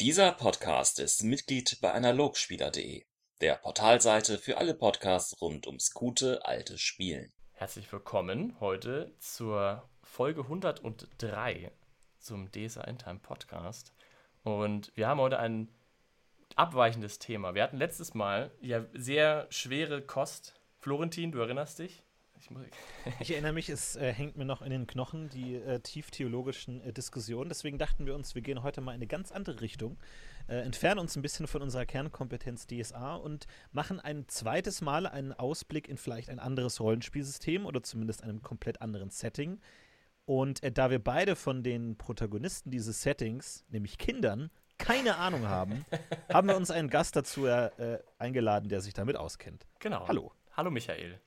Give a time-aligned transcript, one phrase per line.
[0.00, 3.04] Dieser Podcast ist Mitglied bei Analogspieler.de,
[3.42, 7.30] der Portalseite für alle Podcasts rund ums gute alte Spielen.
[7.52, 11.70] Herzlich willkommen heute zur Folge 103
[12.18, 13.92] zum DSA in Time Podcast.
[14.42, 15.68] Und wir haben heute ein
[16.56, 17.54] abweichendes Thema.
[17.54, 20.58] Wir hatten letztes Mal ja sehr schwere Kost.
[20.78, 22.02] Florentin, du erinnerst dich?
[22.40, 26.80] Ich, ich, erinnere mich, es äh, hängt mir noch in den Knochen, die äh, tieftheologischen
[26.80, 27.50] äh, Diskussionen.
[27.50, 29.98] Deswegen dachten wir uns, wir gehen heute mal in eine ganz andere Richtung,
[30.48, 35.34] äh, entfernen uns ein bisschen von unserer Kernkompetenz DSA und machen ein zweites Mal einen
[35.34, 39.60] Ausblick in vielleicht ein anderes Rollenspielsystem oder zumindest einem komplett anderen Setting.
[40.24, 45.84] Und äh, da wir beide von den Protagonisten dieses Settings, nämlich Kindern, keine Ahnung haben,
[46.32, 49.66] haben wir uns einen Gast dazu äh, eingeladen, der sich damit auskennt.
[49.78, 50.08] Genau.
[50.08, 50.32] Hallo.
[50.56, 51.20] Hallo Michael.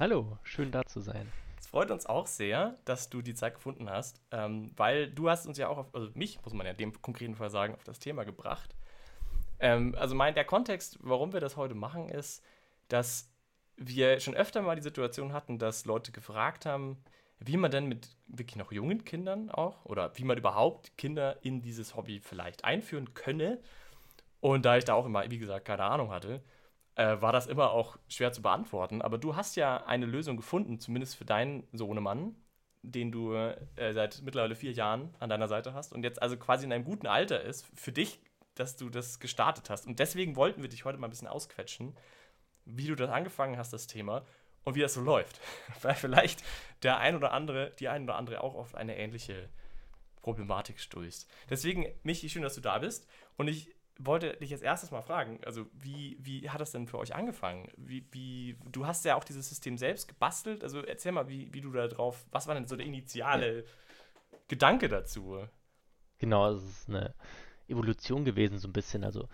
[0.00, 1.26] Hallo, schön da zu sein.
[1.58, 5.44] Es freut uns auch sehr, dass du die Zeit gefunden hast, ähm, weil du hast
[5.44, 7.98] uns ja auch, auf, also mich muss man ja dem konkreten Fall sagen, auf das
[7.98, 8.76] Thema gebracht.
[9.58, 12.44] Ähm, also mein, der Kontext, warum wir das heute machen, ist,
[12.86, 13.28] dass
[13.76, 17.02] wir schon öfter mal die Situation hatten, dass Leute gefragt haben,
[17.40, 21.60] wie man denn mit wirklich noch jungen Kindern auch oder wie man überhaupt Kinder in
[21.60, 23.58] dieses Hobby vielleicht einführen könne.
[24.38, 26.40] Und da ich da auch immer, wie gesagt, keine Ahnung hatte,
[26.98, 29.02] äh, war das immer auch schwer zu beantworten.
[29.02, 32.34] Aber du hast ja eine Lösung gefunden, zumindest für deinen Sohnemann,
[32.82, 36.66] den du äh, seit mittlerweile vier Jahren an deiner Seite hast und jetzt also quasi
[36.66, 38.20] in einem guten Alter ist, für dich,
[38.56, 39.86] dass du das gestartet hast.
[39.86, 41.96] Und deswegen wollten wir dich heute mal ein bisschen ausquetschen,
[42.64, 44.24] wie du das angefangen hast, das Thema,
[44.64, 45.40] und wie das so läuft.
[45.82, 46.42] Weil vielleicht
[46.82, 49.48] der ein oder andere, die ein oder andere auch auf eine ähnliche
[50.20, 51.30] Problematik stößt.
[51.48, 53.08] Deswegen, Michi, schön, dass du da bist.
[53.36, 56.98] Und ich wollte dich jetzt erstes mal fragen, also wie, wie hat das denn für
[56.98, 57.68] euch angefangen?
[57.76, 61.60] Wie, wie, du hast ja auch dieses System selbst gebastelt, also erzähl mal, wie, wie
[61.60, 63.64] du da drauf, was war denn so der initiale
[64.46, 65.38] Gedanke dazu?
[66.18, 67.14] Genau, es ist eine
[67.66, 69.04] Evolution gewesen, so ein bisschen.
[69.04, 69.28] Also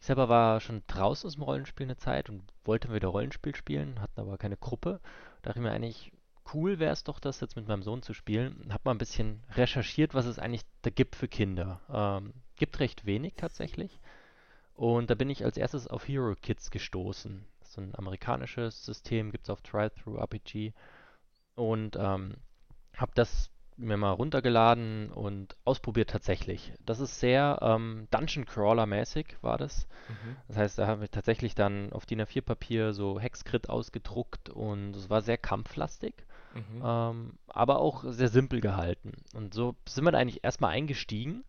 [0.00, 4.00] ich selber war schon draußen aus dem Rollenspiel eine Zeit und wollte wieder Rollenspiel spielen,
[4.00, 5.00] hatten aber keine Gruppe.
[5.42, 6.12] Da dachte ich mir eigentlich,
[6.54, 8.68] cool wäre es doch, das jetzt mit meinem Sohn zu spielen.
[8.72, 11.80] Hab mal ein bisschen recherchiert, was es eigentlich da gibt für Kinder.
[11.90, 13.98] Ähm, gibt recht wenig tatsächlich.
[14.74, 17.44] Und da bin ich als erstes auf Hero Kids gestoßen.
[17.60, 20.72] Das ist ein amerikanisches System, gibt es auf Try-Through-RPG.
[21.56, 22.36] Und ähm,
[22.96, 26.72] habe das mir mal runtergeladen und ausprobiert tatsächlich.
[26.84, 29.86] Das ist sehr ähm, Dungeon Crawler mäßig war das.
[30.08, 30.36] Mhm.
[30.48, 34.96] Das heißt, da haben wir tatsächlich dann auf DIN A4 Papier so Hexcrit ausgedruckt und
[34.96, 36.14] es war sehr kampflastig,
[36.54, 36.82] mhm.
[36.84, 39.12] ähm, aber auch sehr simpel gehalten.
[39.34, 41.44] Und so sind wir da eigentlich erstmal eingestiegen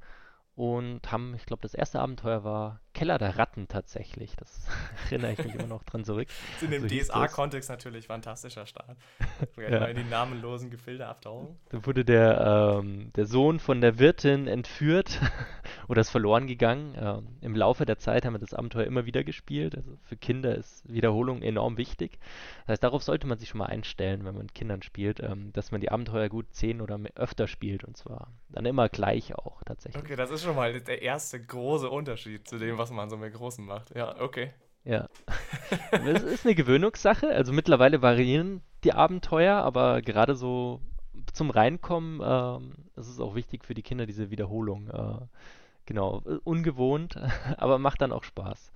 [0.60, 4.36] und haben, ich glaube, das erste Abenteuer war Keller der Ratten tatsächlich.
[4.36, 4.68] Das
[5.06, 6.28] erinnere ich mich immer noch dran zurück.
[6.60, 8.98] in dem so DSA-Kontext natürlich fantastischer Start.
[9.58, 9.86] ja.
[9.86, 11.58] in die namenlosen Gefilde abtauchen.
[11.70, 15.18] Da wurde der, ähm, der Sohn von der Wirtin entführt
[15.88, 16.94] oder ist verloren gegangen.
[17.00, 19.76] Ähm, Im Laufe der Zeit haben wir das Abenteuer immer wieder gespielt.
[19.76, 22.20] Also für Kinder ist Wiederholung enorm wichtig.
[22.64, 25.54] Das heißt, darauf sollte man sich schon mal einstellen, wenn man mit Kindern spielt, ähm,
[25.54, 29.36] dass man die Abenteuer gut zehn oder mehr, öfter spielt und zwar dann immer gleich
[29.36, 30.04] auch tatsächlich.
[30.04, 33.18] Okay, das ist schon mal der erste große Unterschied zu dem, was was man so
[33.18, 33.96] mit Großen macht.
[33.96, 34.52] Ja, okay.
[34.84, 35.08] Ja.
[35.92, 37.30] das ist eine Gewöhnungssache.
[37.30, 40.82] Also mittlerweile variieren die Abenteuer, aber gerade so
[41.34, 44.90] zum Reinkommen ähm, ist es auch wichtig für die Kinder, diese Wiederholung.
[44.90, 45.26] Äh,
[45.86, 47.20] genau, ungewohnt,
[47.58, 48.72] aber macht dann auch Spaß.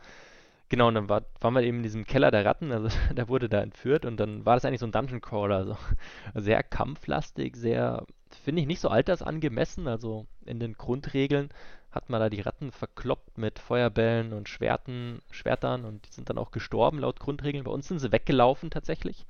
[0.69, 3.50] Genau, und dann war, waren wir eben in diesem Keller der Ratten, also der wurde
[3.50, 5.78] da entführt und dann war das eigentlich so ein Dungeon Crawler, also
[6.35, 8.06] sehr kampflastig, sehr,
[8.44, 11.50] finde ich, nicht so altersangemessen, also in den Grundregeln
[11.94, 16.38] hat man da die Ratten verkloppt mit Feuerbällen und Schwerten, Schwertern und die sind dann
[16.38, 17.64] auch gestorben laut Grundregeln.
[17.64, 19.26] Bei uns sind sie weggelaufen tatsächlich.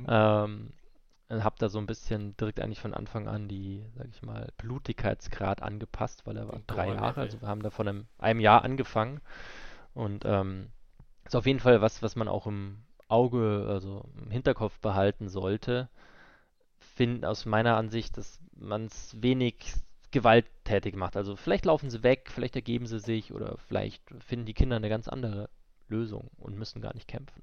[0.00, 0.06] Mhm.
[0.08, 0.72] Ähm,
[1.30, 5.62] habe da so ein bisschen direkt eigentlich von Anfang an die, sag ich mal, Blutigkeitsgrad
[5.62, 9.20] angepasst, weil er war drei Jahre, also wir haben da von einem, einem Jahr angefangen
[9.94, 10.68] und ähm,
[11.24, 15.88] ist auf jeden Fall was, was man auch im Auge, also im Hinterkopf behalten sollte.
[16.78, 19.74] Find aus meiner Ansicht, dass man es wenig
[20.10, 21.16] gewalttätig macht.
[21.16, 24.88] Also vielleicht laufen sie weg, vielleicht ergeben sie sich oder vielleicht finden die Kinder eine
[24.88, 25.48] ganz andere
[25.88, 27.42] Lösung und müssen gar nicht kämpfen.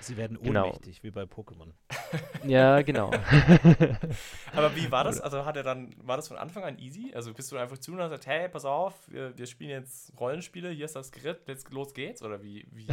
[0.00, 0.64] Sie werden genau.
[0.64, 1.04] ohnmächtig, genau.
[1.04, 1.68] wie bei Pokémon.
[2.46, 3.10] Ja, genau.
[4.54, 5.18] Aber wie war das?
[5.18, 7.12] Also hat er dann, war das von Anfang an easy?
[7.14, 10.12] Also bist du einfach zu und hast gesagt, hey, pass auf, wir, wir spielen jetzt
[10.20, 12.22] Rollenspiele, hier ist das Gerät, jetzt los geht's?
[12.22, 12.66] Oder wie?
[12.70, 12.86] wie?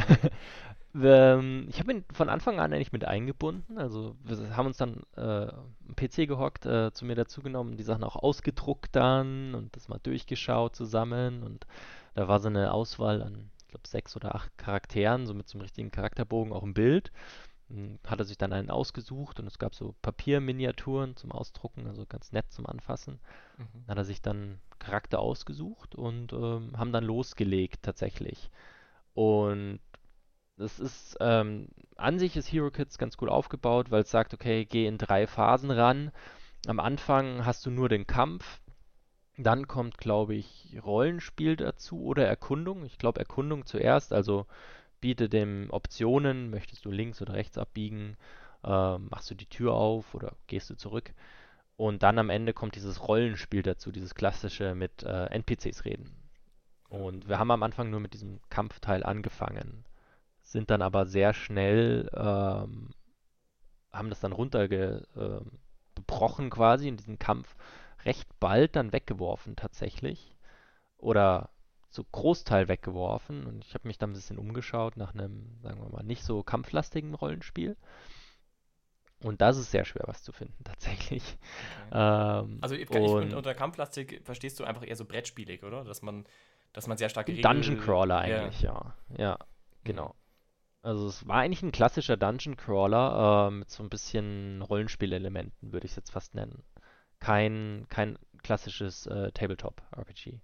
[1.06, 3.76] ähm, ich habe ihn von Anfang an eigentlich mit eingebunden.
[3.76, 8.04] Also wir haben uns dann äh, am PC gehockt, äh, zu mir dazugenommen, die Sachen
[8.04, 11.66] auch ausgedruckt dann und das mal durchgeschaut zusammen und
[12.14, 15.62] da war so eine Auswahl an glaube, sechs oder acht Charakteren, so mit so einem
[15.62, 17.10] richtigen Charakterbogen auch im Bild.
[17.68, 22.06] Hm, hat er sich dann einen ausgesucht und es gab so Papierminiaturen zum Ausdrucken, also
[22.06, 23.18] ganz nett zum Anfassen.
[23.58, 23.86] Mhm.
[23.88, 28.50] Hat er sich dann Charakter ausgesucht und ähm, haben dann losgelegt tatsächlich.
[29.14, 29.80] Und
[30.56, 34.64] das ist, ähm, an sich ist Hero Kids ganz gut aufgebaut, weil es sagt, okay,
[34.64, 36.12] geh in drei Phasen ran.
[36.66, 38.60] Am Anfang hast du nur den Kampf,
[39.36, 42.84] dann kommt, glaube ich, Rollenspiel dazu oder Erkundung.
[42.84, 44.46] Ich glaube Erkundung zuerst, also
[45.00, 48.16] biete dem Optionen, möchtest du links oder rechts abbiegen,
[48.64, 51.12] äh, machst du die Tür auf oder gehst du zurück.
[51.76, 56.14] Und dann am Ende kommt dieses Rollenspiel dazu, dieses klassische mit äh, NPCs reden.
[56.88, 59.84] Und wir haben am Anfang nur mit diesem Kampfteil angefangen,
[60.42, 62.90] sind dann aber sehr schnell, ähm,
[63.90, 67.56] haben das dann runtergebrochen äh, quasi in diesen Kampf
[68.04, 70.36] recht bald dann weggeworfen tatsächlich.
[70.98, 71.50] Oder
[71.92, 75.90] so Großteil weggeworfen und ich habe mich dann ein bisschen umgeschaut nach einem, sagen wir
[75.90, 77.76] mal, nicht so kampflastigen Rollenspiel.
[79.22, 81.36] Und das ist sehr schwer, was zu finden, tatsächlich.
[81.90, 82.40] Okay.
[82.40, 85.84] Ähm, also ich, und, unter Kampflastig verstehst du einfach eher so brettspielig, oder?
[85.84, 86.24] Dass man,
[86.72, 87.26] dass man sehr stark.
[87.26, 88.94] Dungeon Crawler eigentlich, ja.
[89.10, 89.38] Ja, ja
[89.84, 90.14] genau.
[90.82, 95.84] Also es war eigentlich ein klassischer Dungeon Crawler äh, mit so ein bisschen Rollenspielelementen, würde
[95.84, 96.64] ich es jetzt fast nennen.
[97.22, 100.40] Kein, kein klassisches äh, Tabletop-RPG.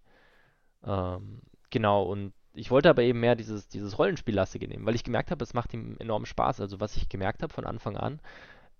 [0.84, 1.40] Ähm,
[1.70, 5.42] genau, und ich wollte aber eben mehr dieses, dieses Rollenspiellastige nehmen, weil ich gemerkt habe,
[5.42, 6.60] es macht ihm enorm Spaß.
[6.60, 8.20] Also was ich gemerkt habe von Anfang an,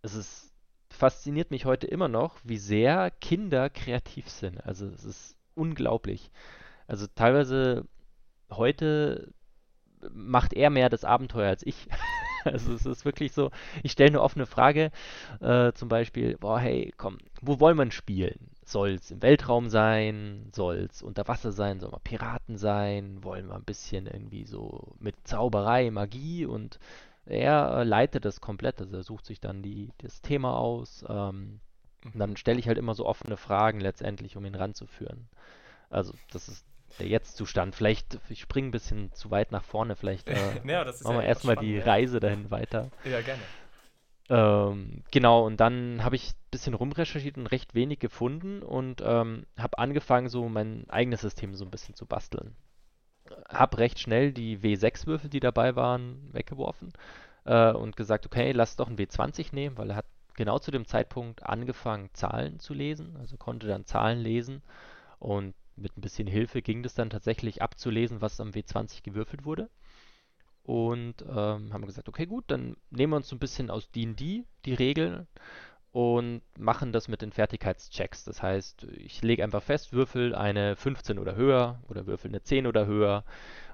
[0.03, 0.55] es ist,
[0.91, 4.65] fasziniert mich heute immer noch, wie sehr Kinder kreativ sind.
[4.65, 6.31] Also es ist unglaublich.
[6.87, 7.85] Also teilweise
[8.49, 9.35] heute
[10.13, 11.89] macht er mehr das Abenteuer als ich.
[12.45, 13.51] Also es ist wirklich so,
[13.83, 14.91] ich stelle eine offene Frage,
[15.41, 18.51] äh, zum Beispiel, boah, hey, komm, wo wollen wir spielen?
[18.65, 20.51] Soll es im Weltraum sein?
[20.55, 21.81] Soll es unter Wasser sein?
[21.81, 23.25] Soll wir Piraten sein?
[23.25, 26.45] Wollen wir ein bisschen irgendwie so mit Zauberei, Magie?
[26.45, 26.79] Und
[27.27, 31.05] er äh, leitet das komplett, also er sucht sich dann die, das Thema aus.
[31.09, 31.61] Ähm,
[32.05, 35.29] und dann stelle ich halt immer so offene Fragen letztendlich, um ihn ranzuführen.
[35.91, 36.65] Also das ist
[36.99, 37.75] der Jetzt-Zustand.
[37.75, 40.35] Vielleicht, ich springe ein bisschen zu weit nach vorne, vielleicht äh,
[40.65, 41.85] ja, machen wir ja erstmal die ja.
[41.85, 42.91] Reise dahin weiter.
[43.05, 43.43] Ja, gerne.
[44.31, 49.47] Ähm, genau, und dann habe ich ein bisschen rumrecherchiert und recht wenig gefunden und ähm,
[49.57, 52.55] habe angefangen, so mein eigenes System so ein bisschen zu basteln.
[53.49, 56.93] Habe recht schnell die W6-Würfel, die dabei waren, weggeworfen
[57.45, 60.87] äh, und gesagt, okay, lass doch ein W20 nehmen, weil er hat genau zu dem
[60.87, 64.63] Zeitpunkt angefangen, Zahlen zu lesen, also konnte dann Zahlen lesen
[65.19, 69.71] und mit ein bisschen Hilfe ging das dann tatsächlich abzulesen, was am W20 gewürfelt wurde.
[70.63, 74.45] Und ähm, haben gesagt, okay, gut, dann nehmen wir uns so ein bisschen aus D&D
[74.67, 75.27] die Regeln
[75.93, 78.25] und machen das mit den Fertigkeitschecks.
[78.25, 82.67] Das heißt, ich lege einfach fest, würfel eine 15 oder höher oder würfel eine 10
[82.67, 83.25] oder höher.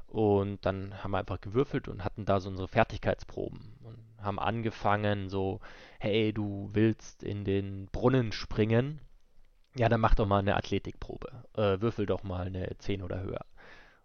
[0.06, 5.28] Und dann haben wir einfach gewürfelt und hatten da so unsere Fertigkeitsproben und haben angefangen
[5.28, 5.58] so,
[5.98, 9.00] hey, du willst in den Brunnen springen
[9.76, 11.44] ja, dann mach doch mal eine Athletikprobe.
[11.54, 13.44] Äh, würfel doch mal eine 10 oder höher.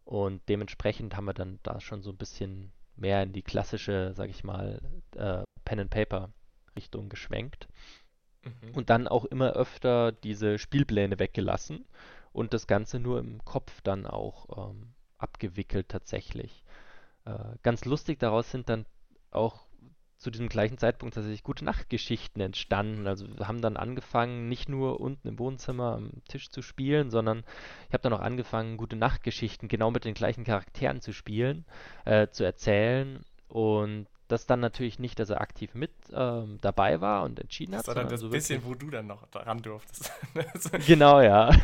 [0.04, 4.30] Und dementsprechend haben wir dann da schon so ein bisschen mehr in die klassische, sag
[4.30, 4.82] ich mal,
[5.16, 6.30] äh, Pen and Paper
[6.76, 7.68] Richtung geschwenkt.
[8.44, 8.76] Mhm.
[8.76, 11.86] Und dann auch immer öfter diese Spielpläne weggelassen
[12.32, 16.64] und das Ganze nur im Kopf dann auch ähm, abgewickelt tatsächlich.
[17.26, 18.86] Äh, ganz lustig daraus sind dann
[19.32, 19.69] auch
[20.20, 23.08] zu diesem gleichen Zeitpunkt tatsächlich gute Nachtgeschichten entstanden.
[23.08, 27.44] Also wir haben dann angefangen, nicht nur unten im Wohnzimmer am Tisch zu spielen, sondern
[27.88, 31.66] ich habe dann auch angefangen, gute Nachtgeschichten genau mit den gleichen Charakteren zu spielen,
[32.04, 37.24] äh, zu erzählen und das dann natürlich nicht, dass er aktiv mit ähm, dabei war
[37.24, 37.86] und entschieden hat.
[37.86, 40.12] Sondern das so bisschen, wo du dann noch dran durftest.
[40.88, 41.52] genau, ja.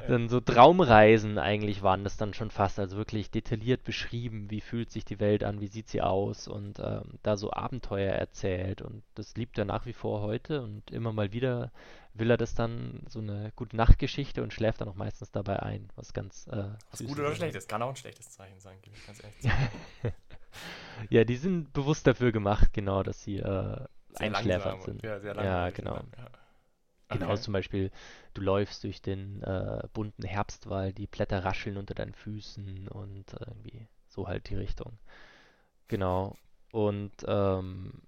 [0.08, 4.90] dann so Traumreisen eigentlich waren das dann schon fast, also wirklich detailliert beschrieben, wie fühlt
[4.90, 9.02] sich die Welt an, wie sieht sie aus und ähm, da so Abenteuer erzählt und
[9.14, 11.70] das liebt er nach wie vor heute und immer mal wieder
[12.12, 15.88] will er das dann so eine gute Nachtgeschichte und schläft dann auch meistens dabei ein,
[15.96, 18.96] was ganz äh, was gut oder schlecht ist, kann auch ein schlechtes Zeichen sein, gebe
[18.96, 20.14] ich ganz ehrlich.
[21.10, 23.84] ja, die sind bewusst dafür gemacht, genau, dass sie äh,
[24.16, 25.02] einschläfernd sind.
[25.02, 25.96] Ja, sehr ja genau.
[25.96, 26.28] Ja.
[27.10, 27.40] Genau, okay.
[27.40, 27.90] zum Beispiel,
[28.34, 33.88] du läufst durch den äh, bunten Herbstwald, die Blätter rascheln unter deinen Füßen und irgendwie
[34.06, 34.98] so halt die Richtung.
[35.88, 36.36] Genau.
[36.70, 38.02] Und ähm,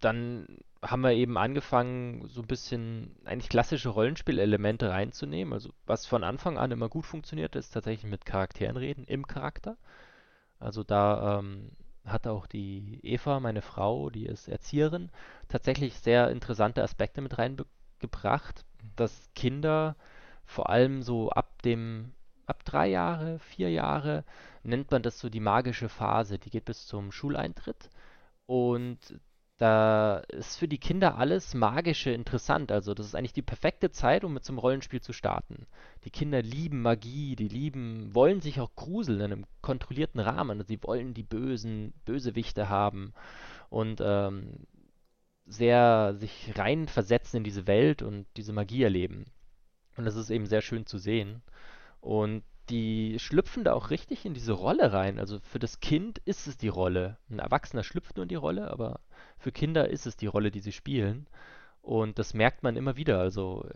[0.00, 0.46] dann
[0.80, 5.52] haben wir eben angefangen, so ein bisschen eigentlich klassische Rollenspielelemente reinzunehmen.
[5.52, 9.76] Also was von Anfang an immer gut funktioniert, ist tatsächlich mit Charakteren reden, im Charakter.
[10.62, 11.72] Also da ähm,
[12.04, 15.10] hat auch die Eva, meine Frau, die ist Erzieherin,
[15.48, 18.64] tatsächlich sehr interessante Aspekte mit reingebracht,
[18.96, 19.96] dass Kinder
[20.44, 22.12] vor allem so ab dem
[22.46, 24.24] ab drei Jahre, vier Jahre
[24.62, 26.38] nennt man das so die magische Phase.
[26.38, 27.90] Die geht bis zum Schuleintritt
[28.46, 28.98] Und
[29.58, 32.72] da ist für die Kinder alles Magische interessant.
[32.72, 35.66] Also das ist eigentlich die perfekte Zeit, um mit so einem Rollenspiel zu starten.
[36.04, 40.64] Die Kinder lieben Magie, die lieben, wollen sich auch gruseln in einem kontrollierten Rahmen.
[40.64, 43.12] Sie wollen die bösen Bösewichte haben
[43.68, 44.66] und ähm,
[45.46, 49.26] sehr sich reinversetzen in diese Welt und diese Magie erleben.
[49.96, 51.42] Und das ist eben sehr schön zu sehen.
[52.00, 55.18] Und die schlüpfen da auch richtig in diese Rolle rein.
[55.18, 57.18] Also für das Kind ist es die Rolle.
[57.30, 59.00] Ein Erwachsener schlüpft nur in die Rolle, aber
[59.42, 61.26] für Kinder ist es die Rolle, die sie spielen.
[61.82, 63.18] Und das merkt man immer wieder.
[63.18, 63.66] Also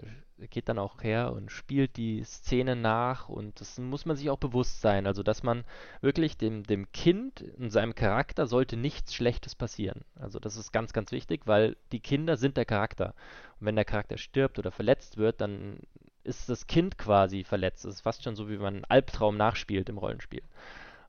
[0.51, 4.39] geht dann auch her und spielt die Szene nach und das muss man sich auch
[4.39, 5.07] bewusst sein.
[5.07, 5.65] Also dass man
[6.03, 10.03] wirklich dem, dem Kind und seinem Charakter sollte nichts Schlechtes passieren.
[10.15, 13.15] Also das ist ganz, ganz wichtig, weil die Kinder sind der Charakter.
[13.59, 15.81] Und wenn der Charakter stirbt oder verletzt wird, dann
[16.23, 17.85] ist das Kind quasi verletzt.
[17.85, 20.43] Es ist fast schon so, wie man einen Albtraum nachspielt im Rollenspiel.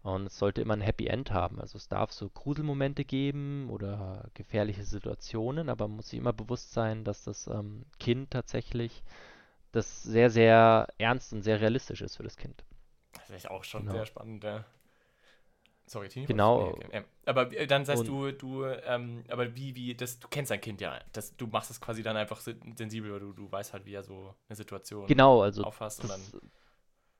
[0.08, 1.60] Und es sollte immer ein Happy End haben.
[1.60, 6.72] Also es darf so Gruselmomente geben oder gefährliche Situationen, aber man muss sich immer bewusst
[6.72, 9.04] sein, dass das ähm, Kind tatsächlich
[9.74, 12.64] das sehr, sehr ernst und sehr realistisch ist für das Kind.
[13.12, 13.96] Das ist auch schon genau.
[13.96, 14.64] sehr spannend, ja.
[15.88, 16.26] Sorry, Tini.
[16.26, 16.80] Genau.
[16.94, 17.04] Ja.
[17.26, 20.80] Aber äh, dann sagst du, du, ähm, aber wie, wie, das, du kennst dein Kind
[20.80, 21.02] ja.
[21.12, 24.04] Das, du machst es quasi dann einfach sensibel, weil du, du weißt halt, wie er
[24.04, 26.02] so eine Situation genau, also auffasst.
[26.02, 26.52] Das, und dann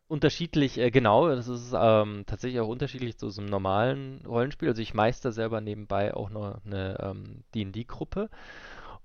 [0.08, 4.70] unterschiedlich, äh, genau, das ist ähm, tatsächlich auch unterschiedlich zu so einem normalen Rollenspiel.
[4.70, 8.30] Also ich meister selber nebenbei auch noch eine ähm, D&D-Gruppe.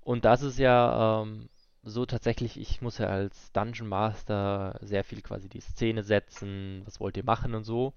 [0.01, 1.49] Und das ist ja ähm,
[1.83, 6.99] so tatsächlich, ich muss ja als Dungeon Master sehr viel quasi die Szene setzen, was
[6.99, 7.93] wollt ihr machen und so.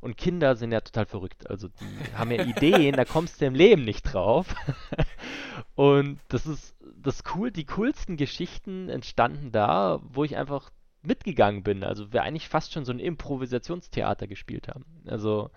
[0.00, 1.48] Und Kinder sind ja total verrückt.
[1.48, 4.54] Also die haben ja Ideen, da kommst du im Leben nicht drauf.
[5.74, 10.70] und das ist das cool, die coolsten Geschichten entstanden da, wo ich einfach
[11.08, 11.82] mitgegangen bin.
[11.82, 14.84] Also wir eigentlich fast schon so ein Improvisationstheater gespielt haben.
[15.06, 15.50] Also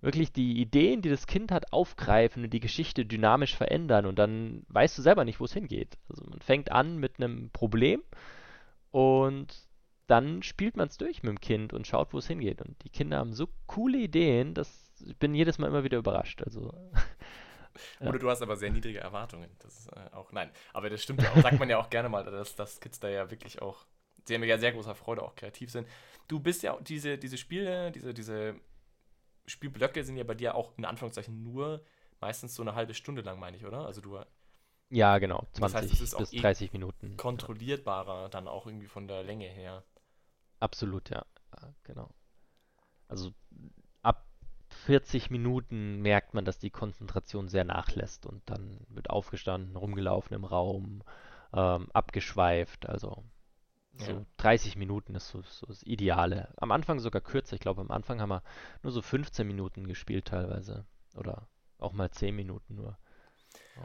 [0.00, 4.64] wirklich die Ideen, die das Kind hat, aufgreifen und die Geschichte dynamisch verändern und dann
[4.68, 5.98] weißt du selber nicht, wo es hingeht.
[6.08, 8.02] Also man fängt an mit einem Problem
[8.92, 9.66] und
[10.06, 12.62] dann spielt man es durch mit dem Kind und schaut, wo es hingeht.
[12.62, 16.42] Und die Kinder haben so coole Ideen, dass ich bin jedes Mal immer wieder überrascht.
[16.42, 16.72] Also
[18.00, 18.08] ja.
[18.08, 19.50] Oder du hast aber sehr niedrige Erwartungen.
[19.58, 22.08] Das ist äh, auch, nein, aber das stimmt ja auch, sagt man ja auch gerne
[22.08, 23.86] mal, dass, dass Kids da ja wirklich auch
[24.28, 25.88] sehr mit ja sehr großer Freude auch kreativ sind.
[26.28, 28.54] Du bist ja diese, diese Spiele, diese, diese
[29.46, 31.82] Spielblöcke sind ja bei dir auch in Anführungszeichen nur
[32.20, 33.86] meistens so eine halbe Stunde lang, meine ich, oder?
[33.86, 34.20] Also du.
[34.90, 35.46] Ja, genau.
[35.52, 37.16] 20 das heißt, bis 30 eh Minuten.
[37.16, 39.84] Kontrollierbarer dann auch irgendwie von der Länge her.
[40.60, 41.24] Absolut, ja.
[41.60, 42.10] ja genau.
[43.06, 43.32] Also
[44.02, 44.26] ab
[44.86, 50.44] 40 Minuten merkt man, dass die Konzentration sehr nachlässt und dann wird aufgestanden, rumgelaufen im
[50.44, 51.02] Raum,
[51.52, 52.88] ähm, abgeschweift.
[52.88, 53.24] Also
[53.98, 54.26] so ja.
[54.38, 56.52] 30 Minuten ist so, so, das Ideale.
[56.56, 57.54] Am Anfang sogar kürzer.
[57.54, 58.42] Ich glaube, am Anfang haben wir
[58.82, 60.84] nur so 15 Minuten gespielt teilweise.
[61.16, 62.98] Oder auch mal 10 Minuten nur.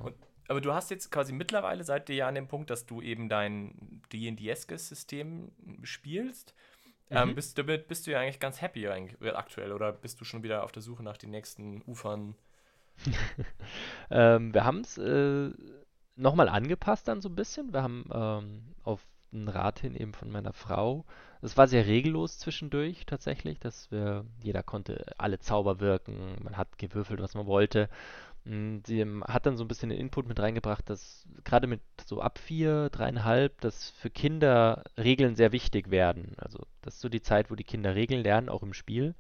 [0.04, 0.16] Und,
[0.48, 3.30] aber du hast jetzt quasi mittlerweile, seid ihr ja an dem Punkt, dass du eben
[3.30, 5.52] dein D&D-eskes System
[5.84, 6.54] spielst.
[7.10, 7.30] Ähm, mhm.
[7.30, 10.64] Ähm, bist, damit bist du ja eigentlich ganz happy aktuell oder bist du schon wieder
[10.64, 12.36] auf der Suche nach den nächsten Ufern?
[14.12, 15.52] ähm, wir haben es äh,
[16.16, 17.74] nochmal angepasst dann so ein bisschen.
[17.74, 21.06] Wir haben ähm, auf ein Rat hin eben von meiner Frau.
[21.42, 26.78] Es war sehr regellos zwischendurch tatsächlich, dass wir, jeder konnte alle Zauber wirken, man hat
[26.78, 27.90] gewürfelt, was man wollte.
[28.46, 32.22] Hm, sie hat dann so ein bisschen den Input mit reingebracht, dass gerade mit so
[32.22, 36.34] ab vier, dreieinhalb, dass für Kinder Regeln sehr wichtig werden.
[36.38, 39.16] Also das ist so die Zeit, wo die Kinder Regeln lernen, auch im Spiel.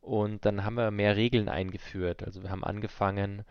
[0.00, 2.22] Und dann haben wir mehr Regeln eingeführt.
[2.22, 3.44] Also wir haben angefangen,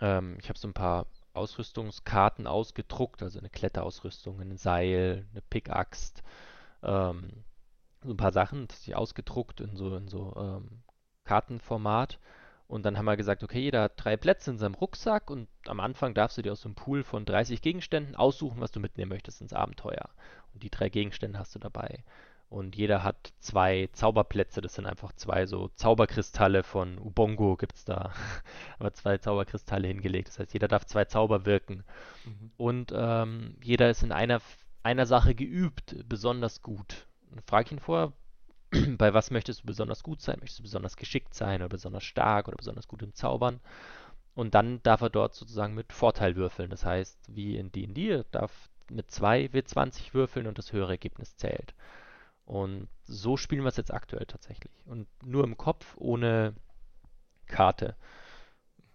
[0.00, 6.14] ähm, ich habe so ein paar Ausrüstungskarten ausgedruckt, also eine Kletterausrüstung, ein Seil, eine Pickaxe,
[6.82, 7.44] ähm,
[8.02, 10.82] so ein paar Sachen, das ich ausgedruckt in so, in so ähm,
[11.24, 12.18] Kartenformat.
[12.66, 15.80] Und dann haben wir gesagt, okay, jeder hat drei Plätze in seinem Rucksack und am
[15.80, 19.42] Anfang darfst du dir aus einem Pool von 30 Gegenständen aussuchen, was du mitnehmen möchtest
[19.42, 20.08] ins Abenteuer.
[20.54, 22.04] Und die drei Gegenstände hast du dabei.
[22.48, 27.84] Und jeder hat zwei Zauberplätze, das sind einfach zwei so Zauberkristalle von Ubongo gibt es
[27.84, 28.12] da.
[28.78, 30.28] Aber zwei Zauberkristalle hingelegt.
[30.28, 31.84] Das heißt, jeder darf zwei Zauber wirken.
[32.24, 32.50] Mhm.
[32.56, 34.40] Und ähm, jeder ist in einer,
[34.82, 37.08] einer Sache geübt, besonders gut.
[37.30, 38.12] Dann frage ich ihn vor,
[38.98, 40.36] bei was möchtest du besonders gut sein?
[40.38, 43.60] Möchtest du besonders geschickt sein oder besonders stark oder besonders gut im Zaubern?
[44.34, 46.70] Und dann darf er dort sozusagen mit Vorteil würfeln.
[46.70, 51.74] Das heißt, wie in D&D, darf mit 2 W20 würfeln und das höhere Ergebnis zählt.
[52.44, 54.72] Und so spielen wir es jetzt aktuell tatsächlich.
[54.86, 56.54] Und nur im Kopf, ohne
[57.46, 57.96] Karte.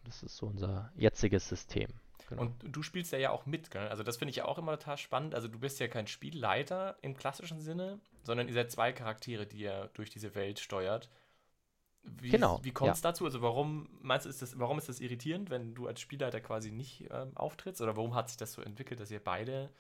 [0.06, 1.90] Das ist so unser jetziges System.
[2.30, 2.44] Genau.
[2.44, 3.88] Und du spielst ja, ja auch mit, gell?
[3.88, 5.34] Also das finde ich ja auch immer total spannend.
[5.34, 9.62] Also du bist ja kein Spielleiter im klassischen Sinne, sondern ihr seid zwei Charaktere, die
[9.62, 11.10] ihr durch diese Welt steuert.
[12.04, 13.10] Wie, Genau, Wie kommt es ja.
[13.10, 13.26] dazu?
[13.26, 16.72] Also warum meinst du, ist das, warum ist das irritierend, wenn du als Spielleiter quasi
[16.72, 17.82] nicht ähm, auftrittst?
[17.82, 19.72] Oder warum hat sich das so entwickelt, dass ihr beide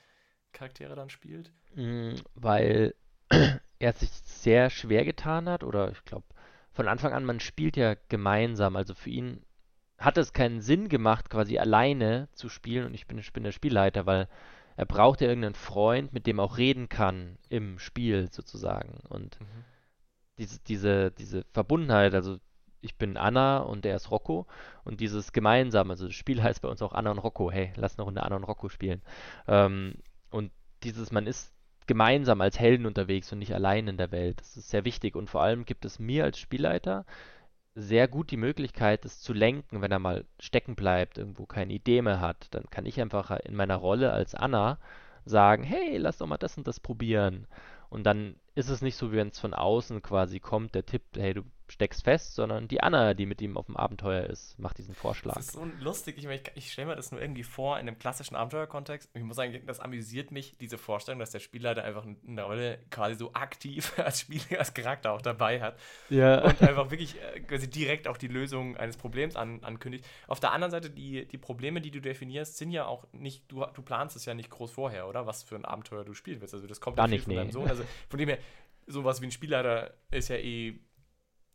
[0.51, 1.51] Charaktere dann spielt?
[1.75, 2.95] Mm, Weil
[3.79, 6.25] er sich sehr schwer getan hat, oder ich glaube,
[6.71, 8.75] von Anfang an, man spielt ja gemeinsam.
[8.75, 9.41] Also für ihn
[9.97, 13.51] hat es keinen Sinn gemacht, quasi alleine zu spielen und ich bin, ich bin der
[13.51, 14.27] Spielleiter, weil
[14.77, 18.99] er braucht ja irgendeinen Freund, mit dem er auch reden kann im Spiel sozusagen.
[19.09, 19.65] Und Mhm.
[20.37, 22.37] diese, diese, diese Verbundenheit, also
[22.81, 24.47] ich bin Anna und er ist Rocco
[24.85, 27.97] und dieses gemeinsam, also das Spiel heißt bei uns auch Anna und Rocco, hey, lass
[27.97, 29.01] eine Runde Anna und Rocco spielen.
[29.47, 29.95] Ähm,
[30.29, 30.51] und
[30.83, 31.53] dieses, man ist
[31.89, 34.39] gemeinsam als Helden unterwegs und nicht allein in der Welt.
[34.41, 37.03] Das ist sehr wichtig und vor allem gibt es mir als Spielleiter
[37.73, 42.03] sehr gut die Möglichkeit, es zu lenken, wenn er mal stecken bleibt, irgendwo keine Idee
[42.03, 42.47] mehr hat.
[42.51, 44.77] Dann kann ich einfach in meiner Rolle als Anna
[45.25, 47.47] sagen, hey, lass doch mal das und das probieren.
[47.89, 51.01] Und dann ist es nicht so, wie wenn es von außen quasi kommt, der Tipp,
[51.15, 54.77] hey, du steckst fest, sondern die Anna, die mit ihm auf dem Abenteuer ist, macht
[54.77, 55.35] diesen Vorschlag.
[55.35, 56.17] Das ist so lustig.
[56.17, 59.09] Ich, meine, ich, ich stelle mir das nur irgendwie vor in einem klassischen Abenteuerkontext.
[59.13, 63.15] Ich muss sagen, das amüsiert mich, diese Vorstellung, dass der Spielleiter einfach eine Rolle quasi
[63.15, 65.79] so aktiv als Spieler, als Charakter auch dabei hat.
[66.09, 66.43] Ja.
[66.43, 70.05] und einfach wirklich äh, quasi direkt auch die Lösung eines Problems an, ankündigt.
[70.27, 73.65] Auf der anderen Seite, die, die Probleme, die du definierst, sind ja auch nicht, du,
[73.73, 75.27] du planst es ja nicht groß vorher, oder?
[75.27, 76.53] Was für ein Abenteuer du spielen willst.
[76.53, 77.53] Also das kommt Gar nicht, von deinem nee.
[77.53, 77.67] Sohn.
[77.67, 78.39] Also von dem her,
[78.87, 80.79] sowas wie ein Spielleiter ist ja eh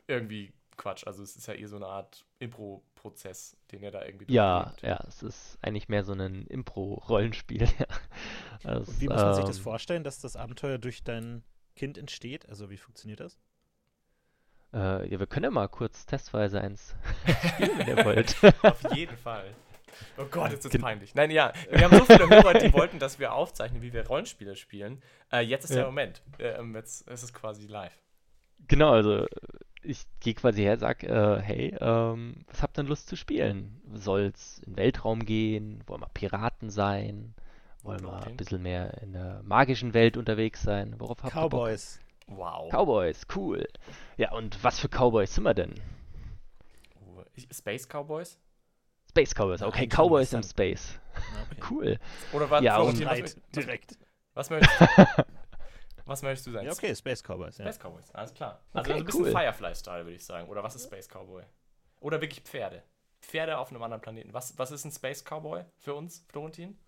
[0.06, 1.06] irgendwie Quatsch.
[1.06, 4.82] Also es ist ja eh so eine Art Impro-Prozess, den er da irgendwie Ja, durchlebt.
[4.82, 7.62] ja, es ist eigentlich mehr so ein Impro-Rollenspiel.
[8.64, 11.44] Und wie muss man sich das ähm, vorstellen, dass das Abenteuer durch dein
[11.76, 12.48] Kind entsteht?
[12.48, 13.38] Also wie funktioniert das?
[14.72, 16.94] Äh, ja, wir können ja mal kurz testweise eins
[17.54, 18.36] spielen, wenn ihr wollt.
[18.64, 19.54] Auf jeden Fall.
[20.18, 21.14] Oh Gott, jetzt ist es peinlich.
[21.14, 24.56] Nein, ja, wir haben so viele Hörer, die wollten, dass wir aufzeichnen, wie wir Rollenspiele
[24.56, 25.00] spielen.
[25.30, 25.86] Äh, jetzt ist der Ja.
[25.86, 26.20] Moment.
[26.40, 27.96] Ähm, jetzt ist es quasi live.
[28.66, 29.24] Genau, also
[29.84, 33.80] ich gehe quasi her, sag, äh, hey, ähm, was habt ihr denn Lust zu spielen?
[33.92, 35.82] Soll's in den Weltraum gehen?
[35.86, 37.34] Wollen wir Piraten sein?
[37.82, 38.30] Wollen wir Okay.
[38.30, 40.94] ein bisschen mehr in der magischen Welt unterwegs sein?
[40.98, 41.50] Worauf habt ihr Bock?
[41.50, 42.00] Cowboys.
[42.26, 42.70] Wow.
[42.72, 43.66] Cowboys, cool.
[44.16, 45.74] Ja, und was für Cowboys sind wir denn?
[47.52, 48.38] Space Cowboys?
[49.10, 50.42] Space Cowboys, Ja, okay, schon Cowboys im.
[50.42, 50.98] Space.
[51.50, 51.60] Okay.
[51.70, 51.98] Cool.
[52.32, 52.62] Oder was?
[52.62, 53.98] Ja, und- direkt.
[54.34, 54.72] was, möchtest,
[56.06, 56.66] was möchtest du sein?
[56.66, 57.58] Ja, okay, Space Cowboys.
[57.58, 57.64] Ja.
[57.64, 58.60] Space Cowboys, alles klar.
[58.72, 59.30] Also Okay, ein bisschen cool.
[59.30, 60.48] Firefly-Style, würde ich sagen.
[60.48, 61.44] Oder was ist Space Cowboy?
[62.00, 62.82] Oder wirklich Pferde.
[63.20, 64.32] Pferde auf einem anderen Planeten.
[64.34, 66.78] Was, was ist ein Space Cowboy für uns, Florentin?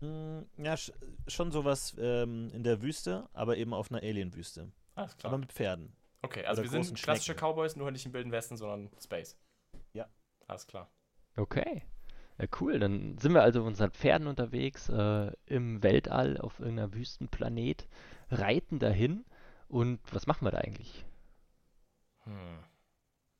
[0.00, 0.92] Mm, Ja, sch
[1.28, 4.72] schon sowas ähm, in der Wüste, aber eben auf einer Alien-Wüste.
[4.96, 5.32] Alles klar.
[5.32, 5.96] Aber mit Pferden.
[6.22, 7.40] Okay, also Oder wir sind klassische Schnecken.
[7.40, 9.36] Cowboys, nur nicht im Wilden Westen, sondern Space.
[9.92, 10.08] Ja.
[10.48, 10.90] Alles klar.
[11.36, 11.82] Okay.
[12.42, 12.78] Ja, cool.
[12.78, 17.86] Dann sind wir also auf unseren Pferden unterwegs, äh, im Weltall auf irgendeiner Wüstenplanet,
[18.30, 19.24] reiten dahin.
[19.68, 21.04] Und was machen wir da eigentlich?
[22.24, 22.58] Hm.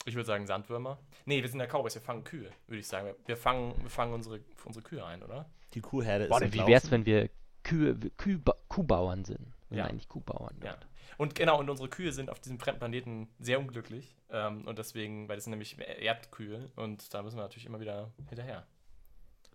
[0.04, 0.98] Ich würde sagen Sandwürmer.
[1.26, 3.14] Nee, wir sind ja Cowboys, wir fangen Kühe, würde ich sagen.
[3.26, 5.48] Wir- fangen, wir fangen unsere, unsere Kühe ein, oder?
[5.74, 6.90] Die Kuhherde Boah, ist wie wär's, entlaufen.
[6.90, 7.30] wenn wir
[7.62, 9.52] Kühe, Kühe, Kuhbauern sind?
[9.68, 9.84] Wir Ja.
[9.84, 10.56] sind eigentlich Kuhbauern.
[10.64, 10.76] Ja.
[11.18, 14.16] Und genau, und unsere Kühe sind auf diesem fremden Planeten sehr unglücklich.
[14.30, 18.10] Ähm, und deswegen, weil das sind nämlich Erdkühe und da müssen wir natürlich immer wieder
[18.28, 18.66] hinterher.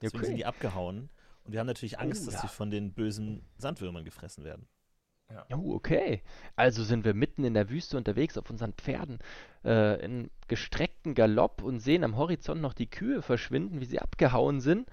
[0.01, 0.27] Deswegen Okay.
[0.27, 1.09] sind die abgehauen.
[1.43, 2.41] Und wir haben natürlich Angst, Oh, dass ja.
[2.41, 4.67] sie von den bösen Sandwürmern gefressen werden.
[5.51, 6.23] Oh, okay.
[6.55, 9.19] Also sind wir mitten in der Wüste unterwegs auf unseren Pferden
[9.65, 14.61] äh, in gestreckten Galopp und sehen am Horizont noch die Kühe verschwinden, wie sie abgehauen
[14.61, 14.89] sind.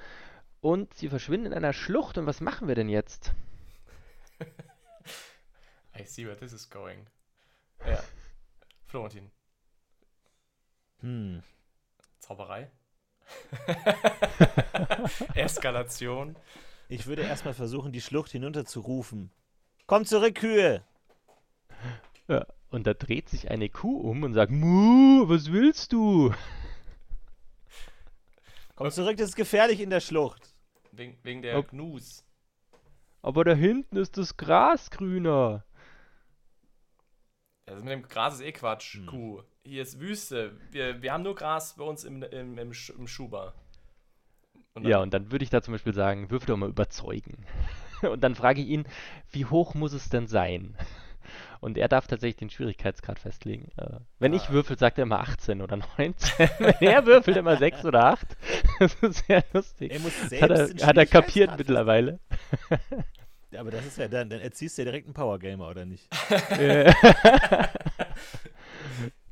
[0.60, 2.18] Und sie verschwinden in einer Schlucht.
[2.18, 3.32] Und was machen wir denn jetzt?
[5.96, 7.06] I see where this is going.
[7.86, 8.02] Ja.
[8.86, 9.30] Florentin,
[11.00, 11.42] Hm.
[12.18, 12.70] Zauberei?
[15.34, 16.37] Eskalation?
[16.88, 19.30] Ich würde erstmal versuchen, die Schlucht hinunter zu rufen.
[19.87, 20.82] Komm zurück, Kühe!
[22.28, 22.46] Ja.
[22.70, 26.34] Und da dreht sich eine Kuh um und sagt, Mu, was willst du?
[28.74, 30.54] Komm zurück, das ist gefährlich in der Schlucht.
[30.90, 32.24] Wegen, wegen der Ob- Gnus.
[33.22, 35.64] Aber da hinten ist das Gras grüner.
[37.66, 39.06] Also mit dem Gras ist eh Quatsch, Hm.
[39.06, 39.42] Kuh.
[39.66, 40.53] Hier ist Wüste.
[40.70, 43.55] Wir, wir haben nur Gras bei uns im, im, im, Sch- im Schuber.
[44.74, 47.44] Und Ja, und dann würde ich da zum Beispiel sagen, würfel doch mal überzeugen.
[48.03, 48.85] Und dann frage ich ihn,
[49.31, 50.77] wie hoch muss es denn sein?
[51.61, 53.70] Und er darf tatsächlich den Schwierigkeitsgrad festlegen.
[53.79, 54.53] Äh, wenn ich Ah.
[54.53, 56.14] würfel, sagt er immer 18 oder 19.
[56.59, 58.27] wenn er würfelt, immer 6 oder 8.
[58.81, 59.90] Das ist sehr lustig.
[59.92, 62.18] Er muss selbst Hat er, den hat er kapiert mittlerweile.
[63.53, 66.07] Ja, aber das ist ja dann, dann erziehst du ja direkt einen Powergamer, oder nicht?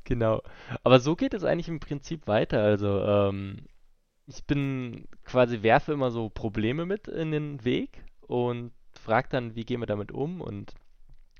[0.05, 0.43] Genau.
[0.83, 2.63] Aber so geht es eigentlich im Prinzip weiter.
[2.63, 3.67] Also, ähm,
[4.27, 9.65] ich bin quasi, werfe immer so Probleme mit in den Weg und frage dann, wie
[9.65, 10.41] gehen wir damit um?
[10.41, 10.75] Und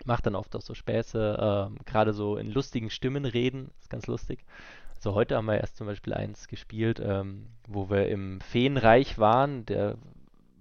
[0.05, 4.07] macht dann oft auch so Späße, ähm, gerade so in lustigen Stimmen reden, ist ganz
[4.07, 4.45] lustig.
[4.97, 9.67] Also heute haben wir erst zum Beispiel eins gespielt, ähm, wo wir im Feenreich waren,
[9.67, 9.97] der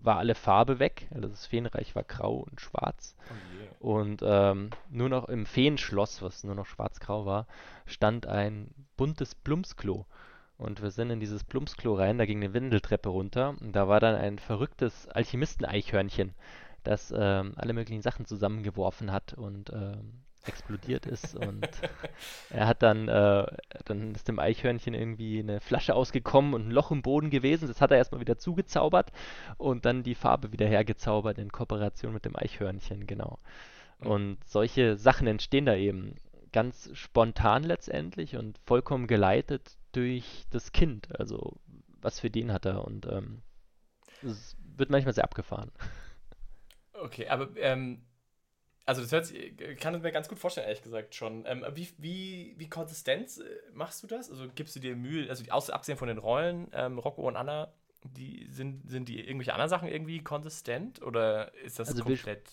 [0.02, 3.16] war alle Farbe weg, also das Feenreich war grau und schwarz.
[3.30, 3.68] Oh je.
[3.80, 7.48] Und ähm, nur noch im Feenschloss, was nur noch schwarz-grau war,
[7.86, 10.06] stand ein buntes Plumpsklo.
[10.58, 13.56] Und wir sind in dieses Plumpsklo rein, da ging eine Windeltreppe runter.
[13.60, 16.34] Und da war dann ein verrücktes Alchemisten-Eichhörnchen,
[16.84, 21.36] das ähm, alle möglichen Sachen zusammengeworfen hat und ähm, explodiert ist.
[21.36, 21.68] Und
[22.50, 23.46] er hat dann, äh,
[23.86, 27.68] dann ist dem Eichhörnchen irgendwie eine Flasche ausgekommen und ein Loch im Boden gewesen.
[27.68, 29.12] Das hat er erstmal wieder zugezaubert
[29.58, 33.40] und dann die Farbe wieder hergezaubert in Kooperation mit dem Eichhörnchen, genau.
[34.00, 36.16] Und solche Sachen entstehen da eben
[36.52, 41.08] ganz spontan letztendlich und vollkommen geleitet durch das Kind.
[41.20, 41.58] Also
[42.02, 43.42] was für den hat er und ähm,
[44.24, 45.72] es wird manchmal sehr abgefahren.
[46.94, 48.04] Okay, aber ähm,
[48.92, 51.46] also das hört sich, kann ich mir ganz gut vorstellen, ehrlich gesagt schon.
[51.48, 54.30] Ähm, wie, wie, wie konsistent äh, machst du das?
[54.30, 57.74] Also gibst du dir Mühe, also außer abgesehen von den Rollen, ähm, Rocco und Anna,
[58.04, 62.50] die sind, sind die irgendwelche anderen Sachen irgendwie konsistent oder ist das Also wir komplett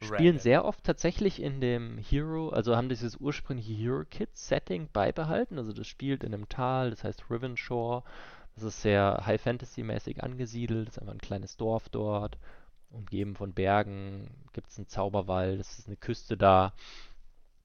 [0.00, 0.38] spielen random?
[0.38, 5.58] sehr oft tatsächlich in dem Hero, also haben dieses ursprüngliche Hero Kit Setting beibehalten.
[5.58, 8.04] Also das spielt in einem Tal, das heißt Rivenshore.
[8.54, 10.88] Das ist sehr High Fantasy mäßig angesiedelt.
[10.88, 12.38] Das ist einfach ein kleines Dorf dort,
[12.94, 14.30] umgeben von Bergen.
[14.52, 16.72] Gibt es einen Zauberwald, es ist eine Küste da.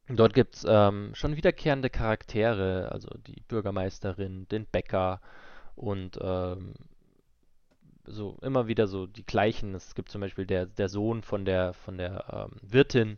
[0.07, 5.21] Dort gibt es ähm, schon wiederkehrende Charaktere, also die Bürgermeisterin, den Bäcker
[5.75, 6.73] und ähm,
[8.05, 9.75] so immer wieder so die gleichen.
[9.75, 13.17] Es gibt zum Beispiel der, der Sohn von der, von der ähm, Wirtin,